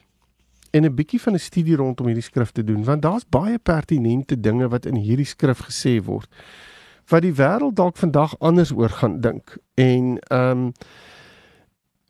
en 0.71 0.85
'n 0.85 0.95
bietjie 0.95 1.21
van 1.21 1.35
'n 1.35 1.39
studie 1.39 1.77
rondom 1.77 2.07
hierdie 2.07 2.23
skrif 2.23 2.51
te 2.51 2.65
doen 2.65 2.85
want 2.85 3.03
daar's 3.03 3.29
baie 3.29 3.59
pertinente 3.59 4.41
dinge 4.41 4.69
wat 4.69 4.87
in 4.87 4.97
hierdie 4.97 5.27
skrif 5.27 5.61
gesê 5.61 6.05
word 6.05 6.29
wat 7.09 7.23
die 7.23 7.33
wêreld 7.33 7.75
dalk 7.75 7.97
vandag 7.97 8.39
anders 8.39 8.73
oor 8.73 8.89
gaan 8.89 9.21
dink 9.21 9.57
en 9.75 10.19
ehm 10.19 10.51
um, 10.51 10.73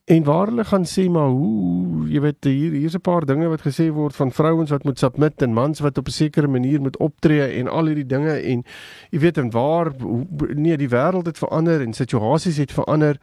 en 0.08 0.24
waar 0.24 0.48
hulle 0.48 0.64
gaan 0.64 0.86
sê 0.88 1.04
maar 1.12 1.28
hoe 1.28 2.06
jy 2.08 2.20
weet 2.24 2.44
hier 2.48 2.72
hier's 2.72 2.96
'n 2.96 3.04
paar 3.04 3.26
dinge 3.28 3.48
wat 3.48 3.66
gesê 3.66 3.90
word 3.92 4.16
van 4.16 4.32
vrouens 4.32 4.70
wat 4.70 4.84
moet 4.84 4.98
submit 4.98 5.42
en 5.42 5.52
mans 5.52 5.80
wat 5.80 5.98
op 5.98 6.08
'n 6.08 6.10
sekere 6.10 6.48
manier 6.48 6.80
moet 6.80 6.96
optree 6.96 7.46
en 7.60 7.68
al 7.68 7.86
hierdie 7.86 8.06
dinge 8.06 8.32
en 8.32 8.64
jy 9.10 9.18
weet 9.18 9.38
en 9.38 9.50
waar 9.50 9.92
hoe, 10.00 10.26
nee 10.54 10.76
die 10.76 10.88
wêreld 10.88 11.26
het 11.26 11.38
verander 11.38 11.80
en 11.80 11.92
situasies 11.92 12.56
het 12.56 12.72
verander 12.72 13.20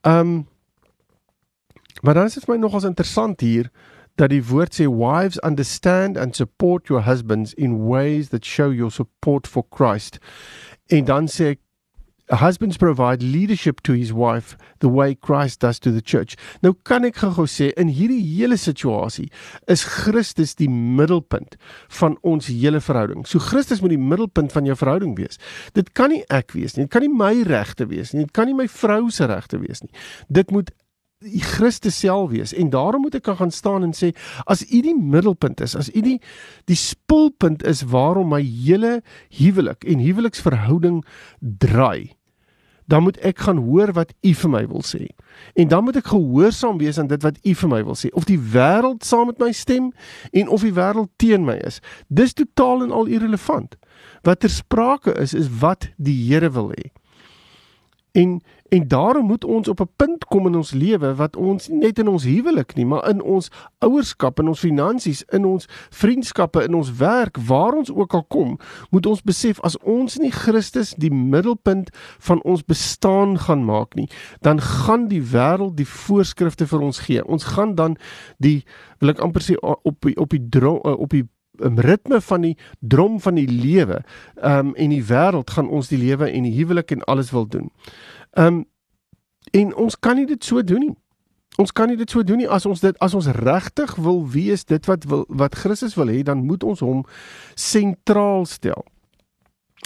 ehm 0.00 0.20
um, 0.20 0.46
maar 2.02 2.14
dan 2.14 2.24
is 2.24 2.34
dit 2.34 2.44
vir 2.44 2.54
my 2.54 2.60
nogals 2.60 2.84
interessant 2.84 3.40
hier 3.40 3.70
dat 4.14 4.30
die 4.30 4.44
woord 4.44 4.74
sê 4.76 4.84
wives 4.84 5.40
understand 5.42 6.16
and 6.16 6.36
support 6.36 6.88
your 6.88 7.04
husbands 7.04 7.54
in 7.54 7.86
ways 7.88 8.28
that 8.28 8.44
show 8.44 8.72
your 8.72 8.90
support 8.90 9.46
for 9.46 9.64
Christ. 9.70 10.18
En 10.86 11.04
dan 11.04 11.28
sê 11.28 11.54
ek 11.54 11.60
husbands 12.36 12.76
provide 12.76 13.22
leadership 13.22 13.80
to 13.82 13.92
his 13.92 14.12
wife 14.12 14.56
the 14.78 14.88
way 14.88 15.14
Christ 15.14 15.60
does 15.60 15.78
to 15.80 15.90
the 15.90 16.02
church. 16.02 16.36
Nou 16.62 16.74
kan 16.84 17.04
ek 17.04 17.18
gou 17.20 17.46
sê 17.50 17.70
in 17.80 17.90
hierdie 17.90 18.22
hele 18.22 18.58
situasie 18.60 19.28
is 19.66 19.84
Christus 19.84 20.54
die 20.54 20.68
middelpunt 20.70 21.56
van 22.00 22.16
ons 22.22 22.50
hele 22.50 22.80
verhouding. 22.80 23.26
So 23.26 23.42
Christus 23.42 23.82
moet 23.82 23.96
die 23.96 24.02
middelpunt 24.02 24.52
van 24.52 24.68
jou 24.68 24.76
verhouding 24.78 25.16
wees. 25.18 25.40
Dit 25.74 25.94
kan 25.98 26.14
nie 26.14 26.22
ek 26.30 26.54
wees 26.54 26.76
nie. 26.76 26.86
Dit 26.86 26.94
kan 26.94 27.06
nie 27.06 27.12
my 27.12 27.34
regte 27.48 27.88
wees 27.90 28.14
nie. 28.14 28.26
Dit 28.28 28.36
kan 28.36 28.50
nie 28.50 28.56
my 28.56 28.68
vrou 28.70 29.10
se 29.10 29.26
regte 29.30 29.58
wees 29.62 29.82
nie. 29.82 29.92
Dit 30.30 30.54
moet 30.54 30.70
die 31.20 31.42
Christus 31.44 31.98
self 32.00 32.30
wees 32.32 32.54
en 32.56 32.70
daarom 32.72 33.04
moet 33.04 33.18
ek 33.18 33.26
kan 33.28 33.36
gaan 33.36 33.50
staan 33.52 33.84
en 33.84 33.92
sê 33.96 34.14
as 34.48 34.62
u 34.64 34.80
die 34.80 34.96
middelpunt 34.96 35.60
is 35.60 35.74
as 35.76 35.90
u 35.92 36.00
die 36.00 36.16
die 36.70 36.78
spulpunt 36.80 37.60
is 37.68 37.82
waarom 37.92 38.32
my 38.32 38.40
hele 38.40 39.02
huwelik 39.36 39.84
en 39.84 40.00
huweliksverhouding 40.00 41.02
draai 41.40 42.16
dan 42.90 43.02
moet 43.02 43.18
ek 43.22 43.38
gaan 43.46 43.56
hoor 43.56 43.92
wat 43.94 44.12
u 44.26 44.32
vir 44.34 44.50
my 44.50 44.62
wil 44.66 44.82
sê. 44.82 45.06
En 45.54 45.68
dan 45.70 45.84
moet 45.86 46.00
ek 46.00 46.10
gehoorsaam 46.10 46.78
wees 46.82 46.98
aan 46.98 47.10
dit 47.10 47.22
wat 47.22 47.38
u 47.46 47.54
vir 47.62 47.70
my 47.70 47.82
wil 47.86 47.98
sê. 47.98 48.10
Of 48.18 48.26
die 48.26 48.38
wêreld 48.54 49.06
saam 49.06 49.30
met 49.30 49.38
my 49.38 49.52
stem 49.54 49.92
en 50.34 50.50
of 50.50 50.64
die 50.66 50.74
wêreld 50.74 51.12
teen 51.22 51.46
my 51.46 51.54
is. 51.66 51.78
Dis 52.08 52.34
totaal 52.34 52.82
en 52.88 52.94
al 52.94 53.06
irrelevant. 53.06 53.76
Wat 54.26 54.42
ter 54.42 54.50
sprake 54.50 55.14
is 55.22 55.34
is 55.34 55.46
wat 55.62 55.90
die 55.96 56.16
Here 56.26 56.50
wil 56.50 56.72
hê. 56.74 56.90
En 58.12 58.40
en 58.70 58.88
daarom 58.88 59.26
moet 59.26 59.44
ons 59.44 59.68
op 59.68 59.80
'n 59.80 59.90
punt 59.96 60.24
kom 60.24 60.46
in 60.46 60.54
ons 60.54 60.70
lewe 60.70 61.14
wat 61.14 61.36
ons 61.36 61.68
net 61.68 61.98
in 61.98 62.08
ons 62.08 62.24
huwelik 62.24 62.74
nie, 62.74 62.86
maar 62.86 63.08
in 63.08 63.22
ons 63.22 63.50
ouerskap, 63.78 64.38
in 64.38 64.48
ons 64.48 64.58
finansies, 64.58 65.22
in 65.22 65.44
ons 65.44 65.66
vriendskappe, 65.90 66.62
in 66.62 66.74
ons 66.74 66.96
werk, 66.96 67.36
waar 67.36 67.72
ons 67.72 67.92
ook 67.92 68.14
al 68.14 68.24
kom, 68.24 68.58
moet 68.90 69.06
ons 69.06 69.22
besef 69.22 69.60
as 69.60 69.78
ons 69.78 70.18
nie 70.18 70.30
Christus 70.30 70.94
die 70.94 71.10
middelpunt 71.10 71.90
van 72.18 72.42
ons 72.42 72.64
bestaan 72.64 73.38
gaan 73.38 73.64
maak 73.64 73.94
nie, 73.94 74.08
dan 74.40 74.60
gaan 74.60 75.08
die 75.08 75.22
wêreld 75.22 75.76
die 75.76 75.88
voorskrifte 75.88 76.66
vir 76.66 76.80
ons 76.80 76.98
gee. 76.98 77.26
Ons 77.26 77.44
gaan 77.44 77.74
dan 77.74 77.96
die 78.38 78.64
wil 78.98 79.08
ek 79.08 79.18
amper 79.18 79.42
sê 79.42 79.54
op 79.60 80.00
die, 80.00 80.16
op 80.16 80.30
die 80.30 80.40
op 80.98 81.10
die 81.10 81.28
ritme 81.60 82.20
van 82.20 82.40
die 82.40 82.56
drom 82.78 83.20
van 83.20 83.34
die 83.34 83.48
lewe. 83.48 84.02
Um, 84.42 84.74
en 84.74 84.94
die 84.94 85.04
wêreld 85.04 85.50
gaan 85.50 85.68
ons 85.68 85.88
die 85.88 85.98
lewe 85.98 86.30
en 86.30 86.48
die 86.48 86.54
huwelik 86.56 86.90
en 86.90 87.04
alles 87.04 87.30
wil 87.30 87.46
doen. 87.48 87.70
Um, 88.38 88.64
en 89.50 89.74
ons 89.74 89.98
kan 89.98 90.16
nie 90.16 90.26
dit 90.26 90.44
so 90.44 90.62
doen 90.62 90.80
nie. 90.80 90.96
Ons 91.58 91.72
kan 91.72 91.90
nie 91.90 91.98
dit 91.98 92.10
so 92.10 92.22
doen 92.22 92.40
nie 92.40 92.48
as 92.48 92.66
ons 92.66 92.80
dit 92.80 92.96
as 93.04 93.14
ons 93.14 93.26
regtig 93.42 93.96
wil 94.00 94.22
wees 94.32 94.64
dit 94.64 94.86
wat 94.88 95.04
wil 95.10 95.26
wat 95.28 95.58
Christus 95.58 95.96
wil 95.98 96.08
hê, 96.12 96.22
dan 96.22 96.44
moet 96.46 96.64
ons 96.64 96.80
hom 96.80 97.02
sentraal 97.58 98.46
stel. 98.48 98.86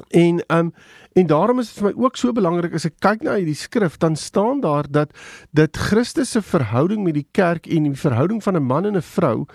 En 0.08 0.42
um, 0.46 0.72
en 1.12 1.26
daarom 1.26 1.58
is 1.58 1.68
dit 1.70 1.82
vir 1.82 1.92
my 1.92 2.04
ook 2.04 2.16
so 2.18 2.34
belangrik 2.34 2.74
as 2.74 2.86
ek 2.88 2.96
kyk 3.04 3.22
na 3.22 3.36
hierdie 3.38 3.58
skrif, 3.58 3.96
dan 4.02 4.16
staan 4.18 4.60
daar 4.64 4.88
dat 4.90 5.12
dit 5.54 5.76
Christus 5.76 6.32
se 6.34 6.42
verhouding 6.42 7.04
met 7.06 7.14
die 7.14 7.28
kerk 7.30 7.68
en 7.70 7.86
die 7.86 7.94
verhouding 7.98 8.42
van 8.42 8.56
'n 8.58 8.66
man 8.66 8.86
en 8.86 8.96
'n 8.96 9.02
vrou 9.02 9.46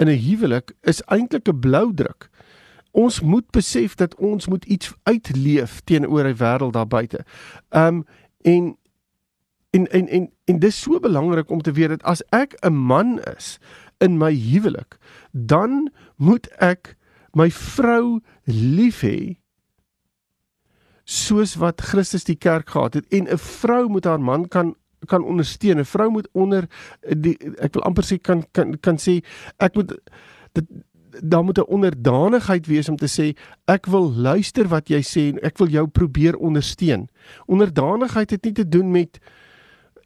in 0.00 0.08
'n 0.08 0.16
huwelik 0.16 0.72
is 0.82 1.02
eintlik 1.12 1.48
'n 1.48 1.60
blou 1.60 1.92
druk. 1.94 2.30
Ons 2.90 3.20
moet 3.20 3.50
besef 3.50 3.94
dat 3.94 4.14
ons 4.14 4.48
moet 4.48 4.64
iets 4.64 4.92
uitleef 5.02 5.80
teenoor 5.84 6.24
die 6.24 6.40
wêreld 6.40 6.72
daar 6.72 6.88
buite. 6.88 7.24
Um 7.70 8.04
en 8.40 8.76
en 9.70 9.86
en 9.90 10.08
en 10.08 10.30
en 10.44 10.58
dis 10.58 10.80
so 10.80 11.00
belangrik 11.00 11.50
om 11.50 11.62
te 11.62 11.72
weet 11.72 11.88
dat 11.88 12.02
as 12.02 12.22
ek 12.30 12.56
'n 12.64 12.72
man 12.72 13.20
is 13.36 13.58
in 13.98 14.18
my 14.18 14.32
huwelik, 14.34 14.96
dan 15.30 15.90
moet 16.16 16.48
ek 16.58 16.96
my 17.32 17.50
vrou 17.50 18.20
lief 18.44 19.00
hê 19.00 19.41
soos 21.12 21.56
wat 21.60 21.82
Christus 21.84 22.24
die 22.24 22.38
kerk 22.40 22.70
gehad 22.72 22.94
het 22.94 23.06
en 23.12 23.28
'n 23.28 23.38
vrou 23.38 23.88
moet 23.88 24.04
haar 24.04 24.20
man 24.20 24.48
kan 24.48 24.74
kan 25.06 25.24
ondersteun. 25.24 25.78
'n 25.78 25.84
Vrou 25.84 26.10
moet 26.10 26.28
onder 26.32 26.68
die 27.00 27.36
ek 27.58 27.74
wil 27.74 27.82
amper 27.82 28.04
sê 28.04 28.20
kan 28.20 28.44
kan 28.52 28.78
kan 28.80 28.96
sê 28.96 29.22
ek 29.58 29.74
moet 29.74 29.98
dit 30.52 30.66
daar 31.20 31.44
moet 31.44 31.58
'n 31.58 31.66
onderdanigheid 31.66 32.66
wees 32.66 32.88
om 32.88 32.96
te 32.96 33.06
sê 33.06 33.36
ek 33.64 33.86
wil 33.86 34.12
luister 34.12 34.68
wat 34.68 34.88
jy 34.88 35.02
sê 35.02 35.20
en 35.32 35.40
ek 35.42 35.58
wil 35.58 35.68
jou 35.68 35.86
probeer 35.86 36.36
ondersteun. 36.36 37.08
Onderdanigheid 37.46 38.30
het 38.30 38.44
nie 38.44 38.52
te 38.52 38.68
doen 38.68 38.90
met 38.90 39.18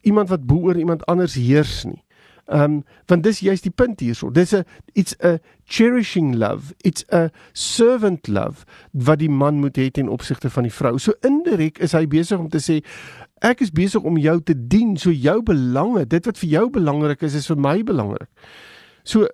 iemand 0.01 0.29
wat 0.29 0.45
bo 0.45 0.55
oor 0.55 0.77
iemand 0.77 1.05
anders 1.05 1.33
heers 1.33 1.83
nie. 1.83 2.03
Ehm 2.47 2.63
um, 2.63 2.83
want 3.05 3.23
dis 3.23 3.39
juist 3.39 3.63
die 3.63 3.71
punt 3.75 3.99
hierso. 3.99 4.29
Dis 4.31 4.53
'n 4.55 4.63
it's 4.93 5.15
a 5.23 5.37
cherishing 5.65 6.35
love. 6.35 6.73
It's 6.81 7.03
a 7.11 7.29
servant 7.53 8.27
love 8.27 8.63
wat 8.91 9.19
die 9.19 9.29
man 9.29 9.59
moet 9.59 9.77
hê 9.77 9.89
ten 9.91 10.07
opsigte 10.07 10.49
van 10.49 10.63
die 10.63 10.71
vrou. 10.71 10.97
So 10.97 11.13
indirek 11.21 11.77
is 11.77 11.91
hy 11.91 12.07
besig 12.07 12.39
om 12.39 12.49
te 12.49 12.59
sê 12.59 12.83
ek 13.41 13.61
is 13.61 13.71
besig 13.71 14.01
om 14.01 14.17
jou 14.17 14.41
te 14.41 14.67
dien, 14.67 14.97
so 14.97 15.11
jou 15.11 15.41
belange, 15.43 16.05
dit 16.05 16.25
wat 16.25 16.37
vir 16.37 16.49
jou 16.49 16.69
belangrik 16.69 17.21
is, 17.21 17.35
is 17.35 17.47
vir 17.47 17.57
my 17.57 17.83
belangrik. 17.83 18.29
So 19.03 19.27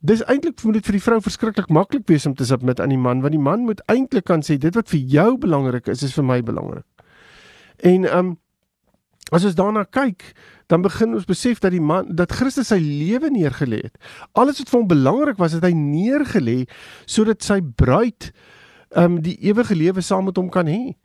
dis 0.00 0.22
eintlik 0.22 0.64
moet 0.64 0.74
dit 0.74 0.86
vir 0.86 0.98
die 0.98 1.02
vrou 1.02 1.20
verskriklik 1.20 1.70
maklik 1.70 2.06
wees 2.06 2.26
om 2.26 2.34
te 2.34 2.44
submit 2.44 2.80
aan 2.80 2.92
die 2.92 2.98
man, 2.98 3.22
want 3.22 3.32
die 3.32 3.42
man 3.42 3.64
moet 3.66 3.80
eintlik 3.86 4.24
kan 4.24 4.42
sê 4.42 4.58
dit 4.58 4.74
wat 4.74 4.88
vir 4.88 5.00
jou 5.00 5.38
belangrik 5.38 5.88
is, 5.88 6.02
is 6.02 6.14
vir 6.14 6.24
my 6.24 6.42
belangrik. 6.42 6.84
En 7.82 8.04
ehm 8.04 8.18
um, 8.18 8.36
as 9.30 9.44
ons 9.44 9.56
daarna 9.58 9.84
kyk, 9.84 10.32
dan 10.68 10.84
begin 10.84 11.14
ons 11.16 11.28
besef 11.28 11.60
dat 11.60 11.72
die 11.72 11.82
man 11.84 12.08
dat 12.16 12.32
Christus 12.32 12.70
sy 12.72 12.78
lewe 12.80 13.30
neergelê 13.32 13.82
het. 13.88 13.98
Alles 14.32 14.60
wat 14.62 14.70
vir 14.72 14.80
hom 14.80 14.88
belangrik 14.88 15.40
was, 15.40 15.56
het 15.56 15.64
hy 15.64 15.74
neergelê 15.76 16.62
sodat 17.06 17.44
sy 17.44 17.60
bruid 17.60 18.30
um, 18.96 19.20
die 19.24 19.36
ewige 19.48 19.76
lewe 19.76 20.04
saam 20.04 20.28
met 20.28 20.40
hom 20.40 20.50
kan 20.52 20.68
hê. 20.68 20.96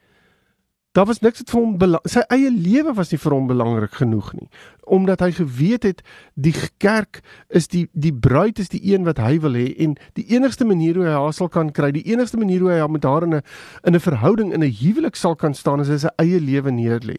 Daar 0.94 1.08
was 1.10 1.24
niks 1.26 1.42
wat 1.42 1.50
vir 1.50 1.58
hom 1.64 1.96
sy 2.06 2.22
eie 2.30 2.52
lewe 2.54 2.92
was 2.94 3.10
nie 3.10 3.18
vir 3.18 3.34
hom 3.34 3.48
belangrik 3.50 3.96
genoeg 3.98 4.28
nie, 4.38 4.46
omdat 4.86 5.24
hy 5.26 5.32
geweet 5.40 5.88
het 5.88 6.04
die 6.38 6.54
kerk 6.78 7.24
is 7.50 7.66
die 7.72 7.88
die 7.98 8.14
bruid 8.14 8.62
is 8.62 8.70
die 8.70 8.84
een 8.92 9.08
wat 9.08 9.18
hy 9.18 9.40
wil 9.42 9.58
hê 9.58 9.72
en 9.82 9.96
die 10.20 10.28
enigste 10.36 10.68
manier 10.70 11.00
hoe 11.00 11.08
hy 11.08 11.16
haar 11.18 11.34
sal 11.34 11.50
kan 11.50 11.72
kry, 11.74 11.90
die 11.96 12.06
enigste 12.14 12.38
manier 12.38 12.62
hoe 12.62 12.76
hy 12.76 12.86
met 12.94 13.10
haar 13.10 13.26
in 13.26 13.34
'n 13.40 13.42
in 13.90 13.96
'n 13.96 14.06
verhouding 14.06 14.54
in 14.54 14.62
'n 14.62 14.70
huwelik 14.70 15.16
sal 15.16 15.36
kan 15.36 15.56
staan 15.56 15.82
is 15.82 15.90
hy 15.90 15.98
sy 15.98 16.14
eie 16.22 16.40
lewe 16.40 16.70
neerlê. 16.70 17.18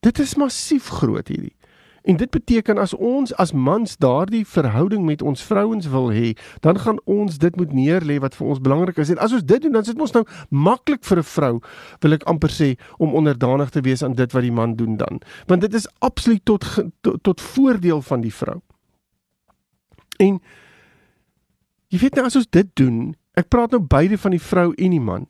Dit 0.00 0.18
is 0.18 0.34
massief 0.34 0.88
groot 0.88 1.28
hierdie. 1.28 1.54
En 2.02 2.16
dit 2.16 2.30
beteken 2.30 2.78
as 2.78 2.94
ons 2.96 3.34
as 3.34 3.52
mans 3.52 3.96
daardie 4.00 4.46
verhouding 4.48 5.04
met 5.04 5.22
ons 5.22 5.42
vrouens 5.42 5.86
wil 5.92 6.08
hê, 6.12 6.32
dan 6.64 6.78
gaan 6.80 7.00
ons 7.04 7.38
dit 7.38 7.56
moet 7.56 7.72
neerlê 7.72 8.16
wat 8.24 8.34
vir 8.34 8.46
ons 8.46 8.60
belangrik 8.60 8.96
is. 8.96 9.12
En 9.12 9.20
as 9.20 9.34
ons 9.36 9.44
dit 9.44 9.60
doen, 9.62 9.74
dan 9.76 9.84
sit 9.84 10.00
ons 10.00 10.14
nou 10.16 10.24
maklik 10.48 11.04
vir 11.04 11.18
'n 11.18 11.22
vrou, 11.22 11.60
wil 12.00 12.12
ek 12.12 12.24
amper 12.24 12.50
sê, 12.50 12.78
om 12.98 13.14
onderdanig 13.14 13.70
te 13.70 13.80
wees 13.80 14.02
aan 14.02 14.14
dit 14.14 14.32
wat 14.32 14.42
die 14.42 14.52
man 14.52 14.74
doen 14.74 14.96
dan. 14.96 15.20
Want 15.46 15.60
dit 15.60 15.74
is 15.74 15.88
absoluut 15.98 16.44
tot 16.44 16.64
tot, 17.00 17.22
tot 17.22 17.40
voordeel 17.40 18.02
van 18.02 18.20
die 18.20 18.34
vrou. 18.34 18.60
En 20.18 20.40
jy 21.88 21.98
weet 21.98 22.14
nou 22.14 22.26
as 22.26 22.36
ons 22.36 22.50
dit 22.50 22.68
doen, 22.74 23.14
ek 23.34 23.48
praat 23.48 23.70
nou 23.70 23.80
beide 23.80 24.18
van 24.18 24.30
die 24.30 24.42
vrou 24.42 24.72
en 24.74 24.90
die 24.90 25.00
man 25.00 25.26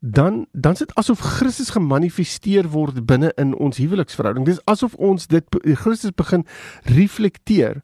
dan 0.00 0.46
dan 0.52 0.76
sit 0.76 0.94
asof 0.94 1.20
Christus 1.20 1.70
gemanifesteer 1.70 2.68
word 2.72 3.04
binne 3.06 3.32
in 3.36 3.52
ons 3.54 3.76
huweliksverhouding. 3.76 4.46
Dis 4.48 4.64
asof 4.64 4.94
ons 4.94 5.26
dit 5.26 5.44
Christus 5.84 6.14
begin 6.16 6.46
reflekteer. 6.88 7.82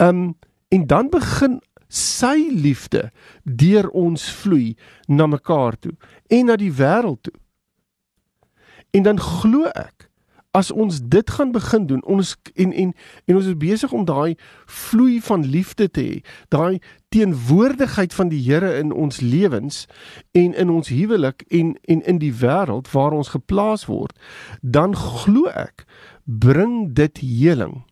Um 0.00 0.36
en 0.68 0.86
dan 0.86 1.08
begin 1.08 1.60
sy 1.88 2.48
liefde 2.50 3.12
deur 3.44 3.90
ons 3.90 4.24
vloei 4.40 4.74
na 5.06 5.26
mekaar 5.26 5.76
toe 5.78 5.92
en 6.26 6.48
na 6.48 6.56
die 6.56 6.72
wêreld 6.72 7.20
toe. 7.22 7.36
En 8.90 9.02
dan 9.02 9.20
glo 9.20 9.68
ek 9.68 10.03
as 10.54 10.70
ons 10.70 11.00
dit 11.02 11.30
gaan 11.30 11.52
begin 11.52 11.86
doen 11.90 12.02
ons 12.04 12.36
en 12.54 12.72
en 12.72 12.92
en 13.24 13.36
ons 13.36 13.46
is 13.50 13.56
besig 13.58 13.92
om 13.92 14.04
daai 14.06 14.36
vloei 14.66 15.20
van 15.28 15.46
liefde 15.56 15.88
te 15.90 16.04
hê 16.06 16.20
daai 16.54 16.78
teenwoordigheid 17.14 18.14
van 18.14 18.30
die 18.30 18.42
Here 18.44 18.74
in 18.78 18.92
ons 18.92 19.20
lewens 19.20 19.84
en 20.32 20.54
in 20.54 20.70
ons 20.70 20.88
huwelik 20.88 21.42
en 21.48 21.74
en 21.90 22.04
in 22.06 22.20
die 22.22 22.34
wêreld 22.42 22.90
waar 22.94 23.16
ons 23.18 23.34
geplaas 23.34 23.86
word 23.90 24.14
dan 24.60 24.94
glo 24.96 25.50
ek 25.50 25.86
bring 26.24 26.94
dit 26.94 27.18
heling 27.18 27.82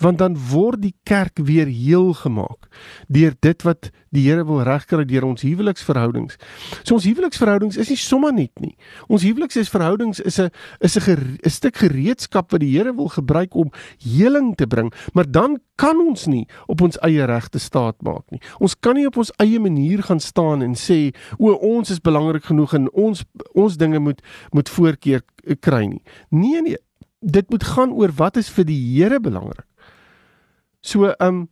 want 0.00 0.18
dan 0.18 0.36
word 0.50 0.82
die 0.82 0.94
kerk 1.04 1.38
weer 1.44 1.68
heel 1.68 2.12
gemaak 2.16 2.68
deur 3.08 3.34
dit 3.40 3.62
wat 3.68 3.90
die 4.10 4.24
Here 4.26 4.42
wil 4.44 4.62
regkry 4.66 5.04
deur 5.06 5.28
ons 5.28 5.44
huweliksverhoudings. 5.46 6.36
So 6.82 6.96
ons 6.96 7.06
huweliksverhoudings 7.06 7.78
is 7.78 7.92
nie 7.92 7.98
sommer 8.00 8.32
net 8.34 8.52
nie. 8.62 8.74
Ons 9.06 9.22
huweliksverhoudings 9.22 10.20
is 10.26 10.40
'n 10.40 10.50
is 10.80 10.96
'n 10.98 11.38
'n 11.44 11.50
stuk 11.50 11.76
gereedskap 11.76 12.50
wat 12.50 12.60
die 12.60 12.74
Here 12.74 12.92
wil 12.94 13.08
gebruik 13.08 13.54
om 13.54 13.70
heling 14.02 14.56
te 14.56 14.66
bring, 14.66 14.92
maar 15.14 15.30
dan 15.30 15.60
kan 15.76 15.96
ons 15.96 16.26
nie 16.26 16.46
op 16.66 16.80
ons 16.80 16.98
eie 17.06 17.24
regte 17.24 17.58
staat 17.58 18.02
maak 18.02 18.30
nie. 18.30 18.40
Ons 18.58 18.74
kan 18.74 18.94
nie 18.94 19.06
op 19.06 19.16
ons 19.16 19.32
eie 19.38 19.60
manier 19.60 20.02
gaan 20.02 20.20
staan 20.20 20.62
en 20.62 20.74
sê 20.74 21.14
o 21.38 21.52
ons 21.52 21.90
is 21.90 22.00
belangrik 22.00 22.44
genoeg 22.44 22.74
en 22.74 22.90
ons 22.92 23.24
ons 23.54 23.76
dinge 23.76 23.98
moet 23.98 24.20
moet 24.52 24.68
voorkeur 24.68 25.22
kry 25.60 25.86
nie. 25.86 26.02
Nee 26.30 26.62
nee, 26.62 26.76
dit 27.20 27.50
moet 27.50 27.64
gaan 27.64 27.92
oor 27.92 28.12
wat 28.16 28.36
is 28.36 28.50
vir 28.50 28.64
die 28.64 28.80
Here 28.96 29.20
belangrik. 29.20 29.69
So 30.80 31.10
ehm 31.10 31.28
um, 31.28 31.48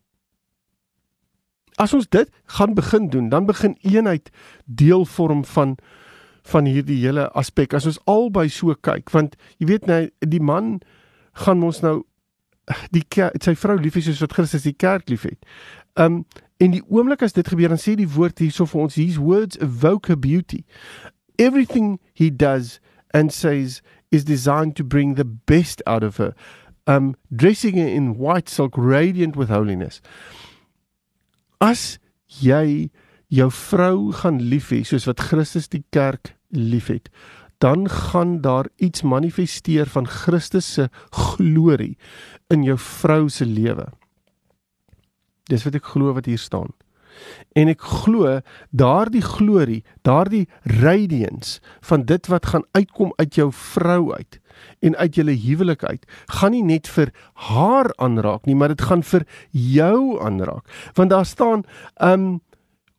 as 1.78 1.94
ons 1.94 2.08
dit 2.10 2.30
gaan 2.44 2.74
begin 2.74 3.08
doen, 3.08 3.28
dan 3.28 3.46
begin 3.46 3.76
eenheid 3.86 4.30
deel 4.66 5.04
vorm 5.06 5.44
van 5.44 5.76
van 6.48 6.64
hierdie 6.64 6.96
hele 7.04 7.28
aspek. 7.36 7.74
As 7.74 7.86
ons 7.86 8.00
albei 8.08 8.48
so 8.48 8.74
kyk, 8.74 9.10
want 9.12 9.36
jy 9.60 9.68
weet 9.68 9.86
nou 9.86 10.06
die 10.24 10.40
man 10.40 10.78
gaan 11.44 11.62
ons 11.62 11.82
nou 11.84 12.00
die 12.92 13.04
kerk, 13.08 13.36
sy 13.44 13.54
vrou 13.56 13.76
lief 13.80 13.98
hê 13.98 14.02
soos 14.04 14.22
wat 14.24 14.34
Christus 14.36 14.66
die 14.66 14.76
kerk 14.76 15.08
liefhet. 15.12 15.38
Um 15.96 16.24
en 16.58 16.72
die 16.74 16.82
oomblik 16.90 17.22
as 17.22 17.36
dit 17.36 17.46
gebeur 17.46 17.70
dan 17.70 17.78
sê 17.78 17.94
die 17.94 18.08
woord 18.10 18.40
hierso 18.42 18.66
vir 18.66 18.80
ons 18.88 18.96
his 18.98 19.18
words 19.22 19.60
evoke 19.62 20.16
beauty. 20.18 20.64
Everything 21.38 22.00
he 22.18 22.30
does 22.30 22.80
and 23.14 23.30
says 23.32 23.78
is 24.10 24.24
designed 24.24 24.74
to 24.74 24.84
bring 24.84 25.14
the 25.14 25.24
best 25.24 25.82
out 25.86 26.02
of 26.02 26.16
her. 26.16 26.34
Um 26.88 27.14
dressing 27.28 27.76
in 27.76 28.16
white 28.16 28.48
silk 28.48 28.78
radiant 28.80 29.36
with 29.36 29.52
holiness. 29.52 30.00
As 31.60 31.98
jy 32.40 32.88
jou 33.28 33.50
vrou 33.52 34.08
gaan 34.22 34.40
lief 34.48 34.70
hê 34.72 34.80
soos 34.88 35.04
wat 35.08 35.20
Christus 35.20 35.68
die 35.68 35.84
kerk 35.92 36.32
liefhet, 36.48 37.10
dan 37.60 37.88
gaan 37.90 38.40
daar 38.40 38.70
iets 38.76 39.02
manifesteer 39.02 39.86
van 39.90 40.06
Christus 40.08 40.72
se 40.78 40.88
glorie 41.10 41.98
in 42.48 42.64
jou 42.64 42.78
vrou 42.78 43.28
se 43.28 43.44
lewe. 43.44 43.90
Dis 45.48 45.64
wat 45.66 45.76
ek 45.76 45.92
glo 45.92 46.14
wat 46.16 46.28
hier 46.30 46.40
staan. 46.40 46.72
En 47.58 47.68
ek 47.68 47.80
glo 47.80 48.40
daardie 48.70 49.22
glorie, 49.24 49.84
daardie 50.02 50.46
radiance 50.62 51.60
van 51.80 52.04
dit 52.08 52.26
wat 52.26 52.46
gaan 52.52 52.66
uitkom 52.72 53.12
uit 53.16 53.34
jou 53.34 53.50
vrou 53.52 54.12
uit 54.14 54.40
en 54.82 54.96
uit 54.96 55.14
julle 55.14 55.36
huwelik 55.38 55.84
uit, 55.84 56.02
gaan 56.26 56.50
nie 56.50 56.64
net 56.66 56.88
vir 56.90 57.12
haar 57.46 57.92
aanraak 58.02 58.46
nie, 58.46 58.56
maar 58.58 58.74
dit 58.74 58.82
gaan 58.82 59.04
vir 59.06 59.22
jou 59.54 60.18
aanraak. 60.18 60.66
Want 60.98 61.10
daar 61.14 61.26
staan, 61.26 61.62
um, 62.02 62.40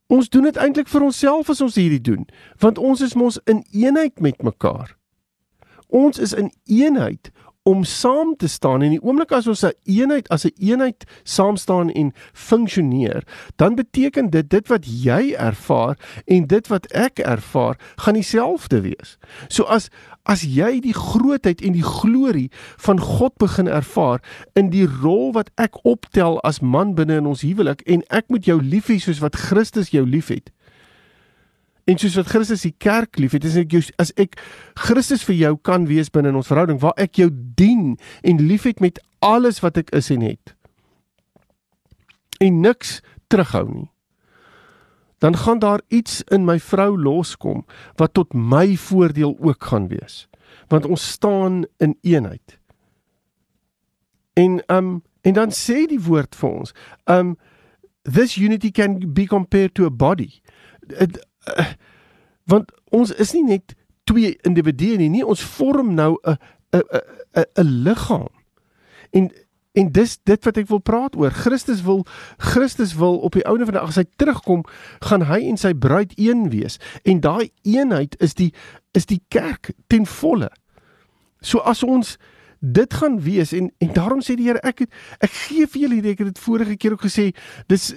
Ons 0.09 0.29
doen 0.33 0.47
dit 0.47 0.57
eintlik 0.57 0.87
vir 0.89 1.03
onsself 1.05 1.51
as 1.53 1.59
ons 1.61 1.75
hierdie 1.77 2.01
doen, 2.01 2.23
want 2.57 2.79
ons 2.81 3.01
is 3.05 3.13
mos 3.13 3.35
in 3.45 3.59
eenheid 3.69 4.17
met 4.25 4.41
mekaar. 4.41 4.95
Ons 5.93 6.17
is 6.17 6.33
in 6.33 6.49
eenheid 6.65 7.29
om 7.63 7.83
saam 7.83 8.35
te 8.35 8.47
staan 8.47 8.81
en 8.81 8.93
die 8.95 9.01
oomblik 9.03 9.31
as 9.35 9.47
ons 9.47 9.63
'n 9.65 9.73
eenheid 9.83 10.29
as 10.29 10.45
'n 10.45 10.55
eenheid 10.57 11.03
saam 11.23 11.57
staan 11.57 11.89
en 11.91 12.13
funksioneer, 12.33 13.23
dan 13.55 13.75
beteken 13.75 14.29
dit 14.29 14.49
dit 14.49 14.67
wat 14.67 14.85
jy 14.85 15.33
ervaar 15.37 15.97
en 16.25 16.47
dit 16.47 16.67
wat 16.67 16.85
ek 16.91 17.19
ervaar, 17.19 17.77
gaan 17.95 18.13
dieselfde 18.13 18.81
wees. 18.81 19.17
So 19.47 19.63
as 19.63 19.89
as 20.23 20.41
jy 20.41 20.79
die 20.79 20.93
grootheid 20.93 21.61
en 21.61 21.73
die 21.73 21.83
glorie 21.83 22.51
van 22.77 22.99
God 22.99 23.37
begin 23.37 23.67
ervaar 23.67 24.21
in 24.53 24.69
die 24.69 24.85
rol 24.85 25.31
wat 25.33 25.49
ek 25.57 25.79
optel 25.83 26.39
as 26.45 26.61
man 26.61 26.93
binne 26.95 27.17
in 27.17 27.25
ons 27.25 27.41
huwelik 27.41 27.81
en 27.81 28.03
ek 28.09 28.29
moet 28.29 28.45
jou 28.45 28.61
lief 28.61 28.87
hê 28.87 28.99
soos 28.99 29.23
wat 29.23 29.35
Christus 29.35 29.89
jou 29.89 30.05
liefhet, 30.05 30.51
En 31.89 31.97
soos 31.97 32.19
wat 32.19 32.29
Christus 32.29 32.61
die 32.67 32.75
kerk 32.77 33.17
liefhet, 33.17 33.45
is 33.47 33.57
ek 33.57 33.73
jou 33.73 33.81
as 34.01 34.11
ek 34.21 34.37
Christus 34.77 35.23
vir 35.25 35.37
jou 35.39 35.53
kan 35.65 35.87
wees 35.89 36.11
binne 36.13 36.29
in 36.29 36.37
ons 36.37 36.49
verhouding 36.51 36.77
waar 36.83 36.97
ek 37.01 37.17
jou 37.17 37.29
dien 37.33 37.95
en 38.21 38.41
liefhet 38.45 38.83
met 38.83 38.99
alles 39.25 39.63
wat 39.63 39.79
ek 39.81 39.89
is 39.97 40.11
en 40.13 40.21
het. 40.21 40.53
En 42.39 42.61
niks 42.61 42.99
terughou 43.31 43.65
nie. 43.71 43.87
Dan 45.19 45.35
gaan 45.35 45.59
daar 45.59 45.81
iets 45.91 46.21
in 46.31 46.45
my 46.47 46.59
vrou 46.63 46.93
loskom 46.95 47.65
wat 47.99 48.13
tot 48.15 48.33
my 48.33 48.77
voordeel 48.79 49.35
ook 49.41 49.63
gaan 49.71 49.89
wees. 49.91 50.27
Want 50.71 50.85
ons 50.85 51.09
staan 51.17 51.65
in 51.77 51.97
eenheid. 52.01 52.59
En 54.39 54.61
um 54.69 54.99
en 55.21 55.35
dan 55.35 55.51
sê 55.51 55.83
die 55.89 55.99
woord 55.99 56.37
vir 56.39 56.49
ons, 56.49 56.71
um 57.11 57.33
this 58.07 58.37
unity 58.37 58.71
can 58.71 59.01
be 59.13 59.25
compared 59.27 59.73
to 59.75 59.85
a 59.85 59.91
body. 59.91 60.39
It, 60.87 61.19
uh, 61.47 61.65
want 62.49 62.71
ons 62.89 63.11
is 63.11 63.33
nie 63.33 63.43
net 63.43 63.75
twee 64.09 64.37
individue 64.47 64.97
nie, 64.97 65.09
nie 65.09 65.25
ons 65.25 65.41
vorm 65.41 65.93
nou 65.93 66.17
'n 66.23 66.37
'n 66.73 66.83
'n 67.33 67.45
'n 67.55 67.69
liggaam. 67.83 68.33
En 69.11 69.31
en 69.71 69.91
dis 69.91 70.17
dit 70.23 70.43
wat 70.43 70.57
ek 70.57 70.67
wil 70.67 70.81
praat 70.81 71.15
oor. 71.15 71.31
Christus 71.31 71.81
wil 71.85 72.05
Christus 72.37 72.95
wil 72.97 73.19
op 73.19 73.33
die 73.37 73.45
ouene 73.45 73.65
van 73.65 73.73
die 73.73 73.79
dag 73.79 73.93
as 73.93 74.01
hy 74.01 74.07
terugkom, 74.15 74.65
gaan 74.99 75.27
hy 75.29 75.45
en 75.47 75.57
sy 75.57 75.73
bruid 75.73 76.13
een 76.17 76.49
wees. 76.49 76.79
En 77.03 77.21
daai 77.23 77.51
eenheid 77.61 78.17
is 78.19 78.33
die 78.33 78.53
is 78.97 79.05
die 79.05 79.21
kerk 79.27 79.71
ten 79.87 80.05
volle. 80.05 80.49
So 81.41 81.59
as 81.59 81.83
ons 81.83 82.17
dit 82.59 82.93
gaan 82.93 83.19
wees 83.23 83.53
en 83.53 83.71
en 83.77 83.93
daarom 83.93 84.21
sê 84.21 84.35
die 84.35 84.47
Here 84.49 84.59
ek 84.65 84.83
het, 84.83 84.91
ek 85.23 85.31
gee 85.45 85.67
vir 85.67 85.81
julle 85.81 85.97
hierdie 85.99 86.13
ek 86.15 86.23
het 86.23 86.29
dit 86.33 86.41
vorige 86.43 86.75
keer 86.79 86.95
ook 86.95 87.05
gesê 87.05 87.29
dis 87.71 87.89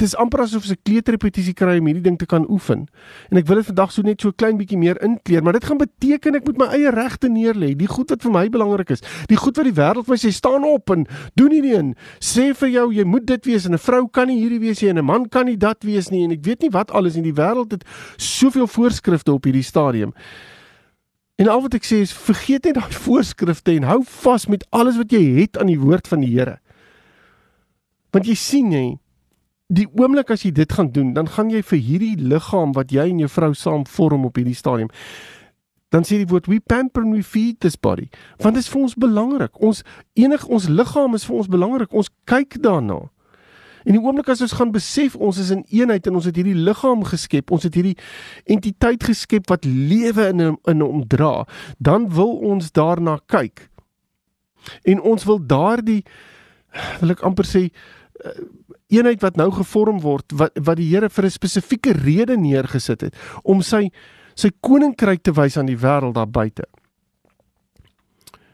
dis 0.00 0.14
amper 0.18 0.44
asof 0.44 0.66
se 0.66 0.76
kleuterrepetisie 0.76 1.54
kry 1.54 1.78
om 1.78 1.90
hierdie 1.90 2.04
ding 2.04 2.18
te 2.18 2.26
kan 2.26 2.46
oefen. 2.50 2.86
En 3.30 3.40
ek 3.40 3.46
wil 3.48 3.60
dit 3.60 3.70
vandag 3.70 3.94
so 3.94 4.06
net 4.06 4.22
so 4.22 4.32
klein 4.32 4.58
bietjie 4.58 4.78
meer 4.80 4.98
inkleer 5.06 5.44
maar 5.46 5.58
dit 5.58 5.66
gaan 5.66 5.80
beteken 5.80 6.40
ek 6.40 6.46
moet 6.48 6.62
my 6.64 6.70
eie 6.78 6.94
regte 6.94 7.30
neerlê. 7.30 7.72
Die 7.78 7.90
goed 7.90 8.10
wat 8.10 8.26
vir 8.26 8.34
my 8.34 8.46
belangrik 8.50 8.94
is 8.96 9.04
die 9.30 9.38
goed 9.38 9.58
wat 9.60 9.68
die 9.68 9.76
wêreld 9.76 10.08
vir 10.08 10.16
my 10.16 10.20
sê 10.20 10.34
staan 10.34 10.66
op 10.66 10.90
en 10.94 11.06
doen 11.38 11.54
hierdie 11.54 11.76
een. 11.76 11.94
Sê 12.18 12.50
vir 12.56 12.74
jou 12.74 12.86
jy 12.94 13.06
moet 13.06 13.26
dit 13.26 13.50
wees 13.52 13.66
en 13.66 13.74
'n 13.74 13.78
vrou 13.78 14.08
kan 14.08 14.28
nie 14.28 14.40
hierdie 14.42 14.60
wees 14.60 14.82
nie 14.82 14.90
en 14.90 14.98
'n 14.98 15.04
man 15.04 15.28
kan 15.28 15.46
nie 15.46 15.56
dat 15.56 15.84
wees 15.84 16.10
nie. 16.10 16.24
En 16.24 16.32
ek 16.32 16.44
weet 16.44 16.62
nie 16.62 16.70
wat 16.70 16.90
alles 16.90 17.16
in 17.16 17.22
die 17.22 17.34
wêreld 17.34 17.70
het 17.72 17.84
soveel 18.16 18.66
voorskrifte 18.66 19.32
op 19.32 19.44
hierdie 19.44 19.62
stadium 19.62 20.12
En 21.40 21.48
al 21.48 21.62
wat 21.64 21.74
ek 21.78 21.86
sê 21.88 22.02
is 22.04 22.12
vergeet 22.12 22.66
net 22.68 22.76
daai 22.76 22.92
voorskrifte 22.92 23.72
en 23.72 23.86
hou 23.88 24.00
vas 24.04 24.44
met 24.52 24.66
alles 24.76 24.98
wat 25.00 25.12
jy 25.14 25.22
het 25.38 25.56
aan 25.56 25.70
die 25.72 25.80
woord 25.80 26.10
van 26.10 26.20
die 26.20 26.34
Here. 26.34 26.58
Want 28.12 28.28
jy 28.28 28.36
sien 28.36 28.74
jy 28.74 28.84
die 29.72 29.86
oomblik 29.96 30.32
as 30.34 30.44
jy 30.44 30.50
dit 30.52 30.72
gaan 30.76 30.90
doen, 30.92 31.14
dan 31.16 31.30
gaan 31.30 31.48
jy 31.48 31.62
vir 31.64 31.80
hierdie 31.80 32.16
liggaam 32.18 32.74
wat 32.76 32.92
jy 32.92 33.06
en 33.12 33.22
jou 33.22 33.30
vrou 33.30 33.52
saam 33.56 33.86
vorm 33.88 34.26
op 34.28 34.36
hierdie 34.36 34.58
stadium. 34.58 34.90
Dan 35.94 36.04
sê 36.06 36.18
die 36.20 36.28
woord 36.28 36.50
we 36.50 36.60
pamper 36.60 37.06
and 37.06 37.16
we 37.16 37.22
feed 37.24 37.60
this 37.64 37.78
body. 37.78 38.10
Want 38.42 38.58
dit 38.58 38.66
is 38.66 38.70
vir 38.70 38.82
ons 38.82 38.98
belangrik. 39.00 39.56
Ons 39.62 39.80
enig 40.18 40.44
ons 40.46 40.68
liggaam 40.68 41.16
is 41.16 41.24
vir 41.26 41.40
ons 41.40 41.50
belangrik. 41.50 41.94
Ons 41.96 42.12
kyk 42.30 42.60
daarna. 42.62 43.06
En 43.84 43.96
die 43.96 44.02
oomblik 44.02 44.28
as 44.28 44.42
ons 44.44 44.56
gaan 44.58 44.72
besef 44.74 45.16
ons 45.16 45.38
is 45.40 45.50
in 45.54 45.64
eenheid 45.68 46.06
en 46.06 46.18
ons 46.20 46.28
het 46.28 46.36
hierdie 46.36 46.56
liggaam 46.58 47.04
geskep, 47.08 47.50
ons 47.50 47.64
het 47.64 47.74
hierdie 47.74 47.96
entiteit 48.44 49.04
geskep 49.04 49.48
wat 49.48 49.64
lewe 49.64 50.28
in 50.28 50.56
in 50.68 50.84
hom 50.84 51.04
dra, 51.08 51.46
dan 51.78 52.08
wil 52.12 52.36
ons 52.52 52.72
daarna 52.76 53.18
kyk. 53.26 53.68
En 54.84 55.00
ons 55.00 55.24
wil 55.24 55.40
daardie 55.46 56.02
wil 57.00 57.14
ek 57.14 57.24
amper 57.26 57.48
sê 57.48 57.62
eh, 57.68 58.42
eenheid 58.90 59.22
wat 59.22 59.38
nou 59.40 59.48
gevorm 59.54 60.00
word 60.04 60.34
wat 60.36 60.58
wat 60.58 60.78
die 60.78 60.90
Here 60.90 61.08
vir 61.08 61.24
'n 61.24 61.30
spesifieke 61.30 61.92
rede 61.92 62.36
neergesit 62.36 63.00
het 63.00 63.14
om 63.42 63.62
sy 63.62 63.90
sy 64.34 64.50
koninkryk 64.60 65.22
te 65.22 65.32
wys 65.32 65.56
aan 65.56 65.66
die 65.66 65.78
wêreld 65.78 66.14
daar 66.14 66.30
buite. 66.30 66.64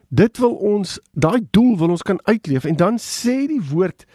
Dit 0.09 0.39
wil 0.39 0.55
ons 0.55 1.01
daai 1.13 1.47
doel 1.51 1.77
wil 1.79 1.91
ons 1.91 2.03
kan 2.03 2.21
uitleef 2.25 2.65
en 2.65 2.77
dan 2.77 2.99
sê 2.99 3.47
die 3.47 3.61
woord 3.61 4.07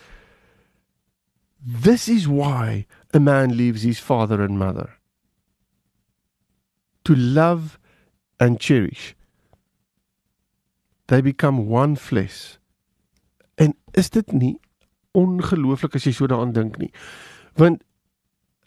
This 1.62 2.08
is 2.08 2.28
why 2.28 2.88
a 3.14 3.20
man 3.20 3.56
leaves 3.56 3.84
his 3.84 4.00
father 4.00 4.42
and 4.42 4.58
mother 4.58 4.98
to 7.04 7.16
love 7.16 7.80
and 8.40 8.60
cherish. 8.60 9.16
They 11.08 11.22
become 11.22 11.68
one 11.68 11.96
flesh. 11.96 12.58
En 13.58 13.76
is 13.94 14.10
dit 14.10 14.32
nie 14.32 14.56
ongelooflik 15.12 15.98
as 15.98 16.06
jy 16.08 16.14
so 16.16 16.28
daaraan 16.32 16.54
dink 16.56 16.78
nie? 16.80 16.92
Want 17.60 17.84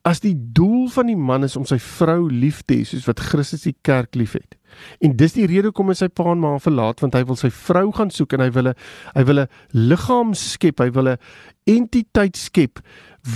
as 0.05 0.21
die 0.21 0.35
doel 0.37 0.74
van 0.93 1.07
die 1.07 1.17
man 1.17 1.45
is 1.45 1.57
om 1.57 1.65
sy 1.69 1.79
vrou 1.79 2.29
lief 2.31 2.63
te 2.67 2.79
hê 2.79 2.85
soos 2.89 3.07
wat 3.09 3.21
Christus 3.21 3.67
die 3.67 3.77
kerk 3.87 4.15
liefhet. 4.19 4.57
En 5.05 5.15
dis 5.17 5.37
die 5.37 5.47
rede 5.47 5.71
hoekom 5.71 5.93
hy 5.93 5.97
sy 5.99 6.09
pa 6.11 6.27
en 6.33 6.41
ma 6.43 6.55
verlaat 6.63 7.03
want 7.05 7.15
hy 7.15 7.23
wil 7.29 7.39
sy 7.39 7.51
vrou 7.55 7.91
gaan 7.95 8.11
soek 8.15 8.35
en 8.35 8.45
hy 8.45 8.51
wil 8.55 8.69
'n 8.73 8.75
hy 9.15 9.25
wil 9.25 9.41
'n 9.41 9.49
liggaam 9.73 10.35
skep, 10.35 10.81
hy 10.81 10.91
wil 10.91 11.09
'n 11.09 11.19
entiteit 11.67 12.37
skep 12.37 12.81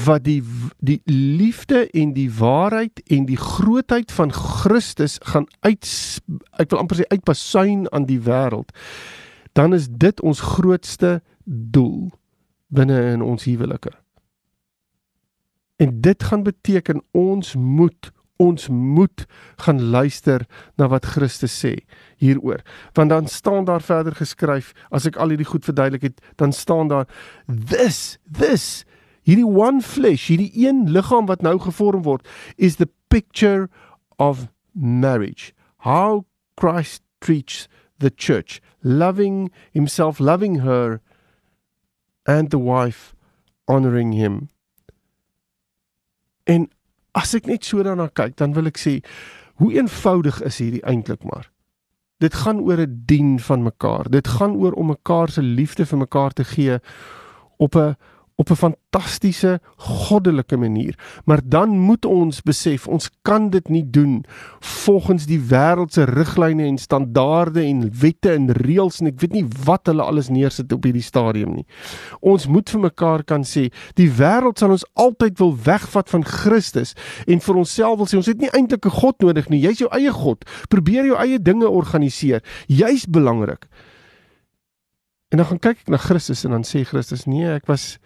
wat 0.05 0.25
die 0.25 0.43
die 0.81 1.01
liefde 1.07 1.89
en 1.95 2.13
die 2.13 2.31
waarheid 2.31 3.01
en 3.11 3.27
die 3.27 3.41
grootheid 3.41 4.13
van 4.13 4.33
Christus 4.33 5.19
gaan 5.23 5.47
uit 5.61 5.87
ek 6.59 6.71
wil 6.71 6.81
amper 6.81 6.97
sê 6.97 7.09
uitpasuin 7.09 7.87
aan 7.93 8.07
die 8.07 8.21
wêreld. 8.21 8.71
Dan 9.55 9.75
is 9.75 9.89
dit 9.89 10.21
ons 10.21 10.41
grootste 10.41 11.23
doel 11.45 12.11
binne 12.69 13.13
in 13.13 13.23
ons 13.23 13.45
huwelike. 13.45 13.91
En 15.79 16.01
dit 16.03 16.23
gaan 16.23 16.43
beteken 16.43 17.03
ons 17.11 17.55
moet 17.55 18.13
ons 18.39 18.69
moet 18.69 19.25
gaan 19.57 19.83
luister 19.83 20.45
na 20.79 20.87
wat 20.89 21.07
Christus 21.11 21.57
sê 21.59 21.73
hieroor. 22.23 22.63
Want 22.95 23.11
dan 23.11 23.27
staan 23.27 23.67
daar 23.67 23.83
verder 23.83 24.15
geskryf, 24.15 24.71
as 24.95 25.09
ek 25.11 25.19
al 25.19 25.35
hierdie 25.35 25.49
goed 25.49 25.67
verduidelik 25.67 26.07
het, 26.07 26.21
dan 26.39 26.55
staan 26.55 26.91
daar 26.91 27.09
this 27.47 28.19
this 28.31 28.85
hierdie 29.27 29.47
one 29.47 29.83
flesh, 29.83 30.29
hierdie 30.31 30.53
een 30.55 30.87
liggaam 30.95 31.27
wat 31.27 31.43
nou 31.43 31.59
gevorm 31.67 32.05
word 32.07 32.29
is 32.57 32.79
the 32.79 32.89
picture 33.11 33.67
of 34.23 34.47
marriage. 34.73 35.53
How 35.83 36.25
Christ 36.57 37.03
treats 37.21 37.67
the 37.99 38.11
church, 38.15 38.61
loving 38.83 39.51
himself, 39.75 40.21
loving 40.21 40.61
her 40.63 41.01
and 42.25 42.51
the 42.51 42.63
wife 42.63 43.15
honoring 43.67 44.13
him. 44.13 44.49
En 46.49 46.67
as 47.19 47.35
ek 47.37 47.47
net 47.47 47.65
so 47.65 47.83
daarna 47.85 48.09
kyk, 48.09 48.37
dan 48.41 48.55
wil 48.57 48.71
ek 48.71 48.81
sê 48.81 48.99
hoe 49.61 49.73
eenvoudig 49.75 50.41
is 50.47 50.61
hierdie 50.63 50.85
eintlik 50.87 51.25
maar. 51.29 51.51
Dit 52.23 52.35
gaan 52.35 52.61
oor 52.61 52.81
'n 52.81 53.03
dien 53.07 53.39
van 53.41 53.63
mekaar. 53.63 54.11
Dit 54.11 54.29
gaan 54.29 54.57
oor 54.57 54.73
om 54.73 54.87
mekaar 54.87 55.31
se 55.31 55.43
liefde 55.43 55.87
vir 55.87 55.99
mekaar 55.99 56.33
te 56.33 56.45
gee 56.45 56.79
op 57.59 57.75
'n 57.77 57.97
op 58.39 58.51
'n 58.51 58.55
fantastiese 58.55 59.61
goddelike 59.77 60.57
manier. 60.57 61.21
Maar 61.25 61.41
dan 61.45 61.79
moet 61.79 62.05
ons 62.05 62.43
besef 62.43 62.87
ons 62.87 63.11
kan 63.23 63.51
dit 63.51 63.69
nie 63.69 63.91
doen 63.91 64.25
volgens 64.61 65.27
die 65.27 65.41
wêreld 65.41 65.93
se 65.93 66.03
riglyne 66.03 66.63
en 66.63 66.79
standaarde 66.79 67.63
en 67.63 67.91
wette 68.01 68.33
en 68.33 68.53
reëls 68.53 69.01
en 69.01 69.07
ek 69.07 69.21
weet 69.21 69.33
nie 69.33 69.47
wat 69.65 69.87
hulle 69.87 70.03
alles 70.03 70.29
neersit 70.29 70.73
op 70.73 70.85
hierdie 70.85 71.03
stadium 71.03 71.55
nie. 71.55 71.67
Ons 72.21 72.47
moet 72.47 72.71
vir 72.71 72.81
mekaar 72.81 73.25
kan 73.25 73.45
sê 73.45 73.73
die 73.95 74.11
wêreld 74.11 74.59
sal 74.59 74.71
ons 74.71 74.87
altyd 74.93 75.39
wil 75.39 75.57
wegvat 75.65 76.11
van 76.11 76.25
Christus 76.25 76.95
en 77.27 77.41
vir 77.41 77.57
onsself 77.57 77.99
wil 77.99 78.07
sê 78.07 78.17
ons 78.17 78.27
het 78.27 78.41
nie 78.41 78.51
eintlik 78.53 78.87
'n 78.87 78.91
God 78.91 79.21
nodig 79.21 79.49
nie. 79.49 79.61
Jy's 79.61 79.79
jou 79.79 79.91
eie 79.91 80.13
God. 80.13 80.45
Probeer 80.69 81.05
jou 81.05 81.17
eie 81.17 81.43
dinge 81.43 81.69
organiseer. 81.69 82.43
Jy's 82.67 83.07
belangrik. 83.07 83.67
En 85.29 85.37
dan 85.37 85.47
gaan 85.47 85.59
kyk 85.59 85.79
ek 85.79 85.89
na 85.89 85.97
Christus 85.97 86.45
en 86.45 86.51
dan 86.51 86.63
sê 86.65 86.85
Christus 86.85 87.27
nee, 87.27 87.45
ek 87.45 87.67
was 87.67 87.99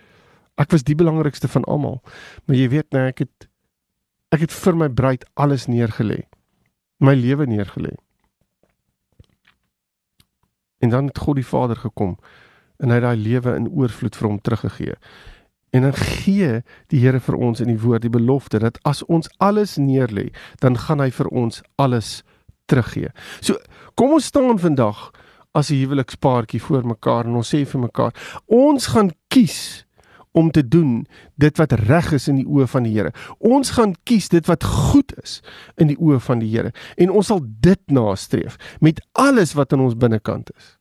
Ek 0.63 0.71
was 0.71 0.87
die 0.87 0.97
belangrikste 0.99 1.51
van 1.51 1.67
almal. 1.67 1.99
Maar 2.47 2.59
jy 2.61 2.69
weet 2.77 2.95
nee, 2.95 3.11
ek 3.11 3.25
het 3.27 3.49
ek 4.33 4.47
het 4.47 4.55
vir 4.55 4.79
my 4.79 4.89
bruid 4.89 5.27
alles 5.35 5.67
neergelê. 5.69 6.23
My 7.03 7.13
lewe 7.19 7.45
neergelê. 7.51 7.93
En 10.81 10.95
dan 10.95 11.11
het 11.11 11.19
God 11.19 11.37
die 11.37 11.47
Vader 11.47 11.77
gekom 11.77 12.17
en 12.83 12.91
hy 12.91 12.99
het 12.99 13.05
daai 13.05 13.21
lewe 13.23 13.53
in 13.55 13.69
oorvloed 13.71 14.17
vir 14.19 14.29
hom 14.29 14.41
teruggegee. 14.43 14.97
En 15.73 15.87
dan 15.87 15.95
gee 15.95 16.63
die 16.91 17.01
Here 17.01 17.21
vir 17.23 17.37
ons 17.39 17.63
in 17.63 17.71
die 17.71 17.79
woord 17.81 18.03
die 18.05 18.13
belofte 18.13 18.59
dat 18.61 18.81
as 18.89 19.05
ons 19.07 19.31
alles 19.39 19.77
neerlê, 19.79 20.31
dan 20.61 20.77
gaan 20.77 21.01
hy 21.01 21.11
vir 21.15 21.31
ons 21.31 21.63
alles 21.81 22.23
teruggee. 22.67 23.13
So 23.41 23.61
kom 23.95 24.17
ons 24.19 24.33
staan 24.33 24.59
vandag 24.59 25.13
as 25.55 25.71
'n 25.71 25.81
huwelikspaartjie 25.85 26.61
voor 26.61 26.87
mekaar 26.87 27.25
en 27.25 27.37
ons 27.37 27.55
sê 27.55 27.65
vir 27.65 27.81
mekaar, 27.81 28.13
ons 28.47 28.87
gaan 28.87 29.11
kies 29.29 29.85
om 30.33 30.51
te 30.51 30.69
doen 30.69 31.07
dit 31.35 31.57
wat 31.61 31.73
reg 31.73 32.13
is 32.17 32.29
in 32.29 32.41
die 32.41 32.49
oë 32.49 32.67
van 32.73 32.87
die 32.89 32.95
Here. 32.97 33.13
Ons 33.39 33.75
gaan 33.77 33.95
kies 34.09 34.29
dit 34.33 34.47
wat 34.49 34.65
goed 34.65 35.13
is 35.23 35.41
in 35.77 35.93
die 35.93 35.99
oë 36.01 36.21
van 36.25 36.43
die 36.43 36.51
Here 36.53 36.73
en 36.97 37.13
ons 37.13 37.33
sal 37.33 37.43
dit 37.45 37.81
nastreef 37.93 38.57
met 38.81 39.03
alles 39.13 39.57
wat 39.59 39.73
in 39.77 39.85
ons 39.85 39.99
binnekant 39.99 40.51
is. 40.57 40.77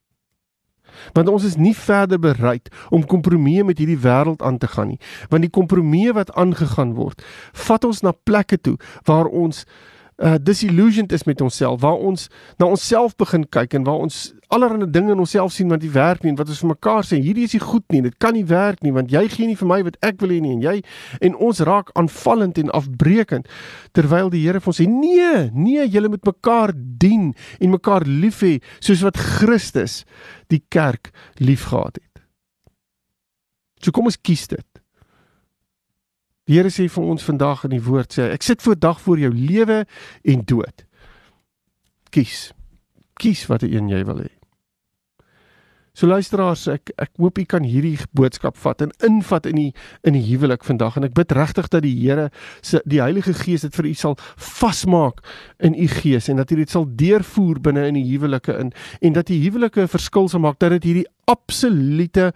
Want 1.16 1.30
ons 1.32 1.46
is 1.48 1.58
nie 1.58 1.74
verder 1.76 2.20
bereid 2.20 2.70
om 2.90 3.06
kompromieë 3.08 3.64
met 3.68 3.80
hierdie 3.80 4.00
wêreld 4.00 4.44
aan 4.46 4.60
te 4.62 4.68
gaan 4.72 4.94
nie, 4.94 5.00
want 5.32 5.46
die 5.46 5.54
kompromieë 5.54 6.14
wat 6.18 6.34
aangegaan 6.40 6.94
word, 6.98 7.24
vat 7.68 7.88
ons 7.88 8.04
na 8.06 8.12
plekke 8.12 8.60
toe 8.60 8.78
waar 9.10 9.28
ons 9.28 9.66
uh 10.22 10.38
disillusioned 10.42 11.12
is 11.12 11.24
met 11.26 11.42
onsself, 11.42 11.82
waar 11.82 11.98
ons 11.98 12.28
na 12.58 12.70
onsself 12.70 13.16
begin 13.16 13.48
kyk 13.50 13.74
en 13.74 13.84
waar 13.88 14.06
ons 14.06 14.34
allerlei 14.54 14.90
dinge 14.92 15.12
in 15.12 15.20
onsself 15.24 15.54
sien 15.56 15.70
wat 15.72 15.82
nie 15.82 15.92
werk 15.92 16.24
nie 16.24 16.34
en 16.34 16.38
wat 16.40 16.50
ons 16.52 16.62
vir 16.62 16.72
mekaar 16.74 17.08
sê 17.08 17.18
hierdie 17.24 17.48
is 17.48 17.56
nie 17.56 17.64
goed 17.64 17.86
nie, 17.94 18.02
dit 18.06 18.18
kan 18.22 18.36
nie 18.36 18.46
werk 18.48 18.84
nie 18.86 18.94
want 18.94 19.12
jy 19.14 19.24
gee 19.32 19.48
nie 19.50 19.58
vir 19.58 19.70
my 19.72 19.80
wat 19.88 19.98
ek 20.06 20.20
wil 20.22 20.34
hê 20.36 20.40
nie 20.44 20.54
en 20.58 20.64
jy 20.66 20.76
en 21.28 21.38
ons 21.48 21.64
raak 21.68 21.90
aanvallend 22.00 22.60
en 22.62 22.74
afbreekend 22.78 23.50
terwyl 23.98 24.30
die 24.34 24.44
Here 24.44 24.60
vir 24.60 24.74
ons 24.74 24.82
sê 24.82 24.88
nee, 24.90 25.48
nee, 25.54 25.86
julle 25.88 26.12
moet 26.12 26.26
mekaar 26.28 26.76
dien 26.76 27.32
en 27.60 27.76
mekaar 27.78 28.06
lief 28.06 28.42
hê 28.46 28.58
soos 28.80 29.06
wat 29.08 29.20
Christus 29.20 30.02
die 30.52 30.62
kerk 30.70 31.14
liefgehad 31.40 32.02
het. 32.02 32.26
So 33.82 33.94
kom 33.96 34.10
ons 34.12 34.20
kies 34.20 34.46
dit. 34.52 34.71
Die 36.52 36.58
Here 36.58 36.68
sê 36.68 36.90
vir 36.92 37.06
ons 37.08 37.24
vandag 37.24 37.62
in 37.64 37.72
die 37.72 37.86
woord 37.86 38.18
sê 38.18 38.26
ek 38.36 38.44
sit 38.44 38.60
voor 38.60 38.76
dag 38.76 38.98
voor 39.00 39.22
jou 39.22 39.30
lewe 39.32 39.86
en 40.28 40.42
dood. 40.44 40.84
Kies. 42.12 42.50
Kies 43.24 43.46
watter 43.48 43.72
een 43.72 43.88
jy 43.88 44.02
wil 44.04 44.26
hê. 44.26 44.28
So 45.96 46.10
luisteraars, 46.12 46.66
ek 46.72 46.92
ek 47.00 47.14
hoop 47.24 47.40
u 47.40 47.46
kan 47.48 47.64
hierdie 47.64 47.96
boodskap 48.16 48.60
vat 48.60 48.84
en 48.84 48.92
invat 49.08 49.48
in 49.48 49.62
die 49.62 49.70
in 50.08 50.18
die 50.18 50.26
huwelik 50.26 50.68
vandag 50.68 50.98
en 51.00 51.08
ek 51.08 51.16
bid 51.16 51.32
regtig 51.40 51.72
dat 51.72 51.86
die 51.88 51.94
Here 52.02 52.28
se 52.60 52.84
die 52.84 53.00
Heilige 53.00 53.32
Gees 53.32 53.64
dit 53.64 53.80
vir 53.80 53.88
u 53.88 53.96
sal 54.02 54.18
vasmaak 54.36 55.24
in 55.64 55.72
u 55.72 55.88
gees 56.02 56.28
en 56.28 56.44
dat 56.44 56.52
u 56.52 56.60
dit 56.60 56.72
sal 56.72 56.90
deurvoer 57.00 57.64
binne 57.64 57.88
in 57.94 58.00
die 58.02 58.10
huwelike 58.10 58.58
in 58.60 58.76
en 59.00 59.16
dat 59.16 59.32
die 59.32 59.40
huwelike 59.46 59.88
'n 59.88 59.96
verskil 59.96 60.28
sal 60.28 60.44
maak 60.44 60.60
dat 60.60 60.76
dit 60.76 60.84
hierdie 60.84 61.08
absolute 61.32 62.34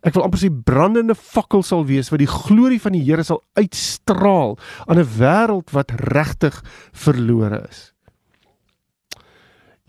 ek 0.00 0.14
wil 0.16 0.24
amper 0.24 0.40
sê 0.40 0.50
brandende 0.50 1.14
fakkel 1.14 1.62
sal 1.66 1.84
wees 1.88 2.10
wat 2.12 2.22
die 2.22 2.30
glorie 2.30 2.80
van 2.80 2.96
die 2.96 3.04
Here 3.04 3.24
sal 3.26 3.42
uitstraal 3.58 4.58
aan 4.86 4.98
'n 4.98 5.08
wêreld 5.18 5.70
wat 5.72 5.90
regtig 5.90 6.62
verlore 6.92 7.66
is. 7.68 7.92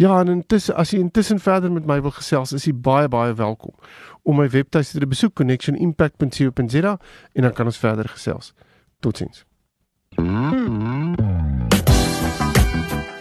Ja, 0.02 0.20
en 0.20 0.28
intussen 0.28 0.76
as 0.76 0.92
jy 0.92 1.00
intussen 1.00 1.40
verder 1.40 1.72
met 1.72 1.86
my 1.86 2.02
wil 2.02 2.12
gesels, 2.12 2.54
is 2.54 2.66
jy 2.66 2.74
baie 2.74 3.08
baie 3.08 3.34
welkom 3.34 3.76
om 4.24 4.36
my 4.36 4.48
webtuiste 4.50 5.00
te 5.00 5.08
besoek 5.08 5.36
connectionimpact.co.za 5.36 6.98
en 7.34 7.42
dan 7.42 7.54
kan 7.54 7.66
ons 7.66 7.78
verder 7.78 8.10
gesels. 8.10 8.54
Totsiens. 9.00 9.46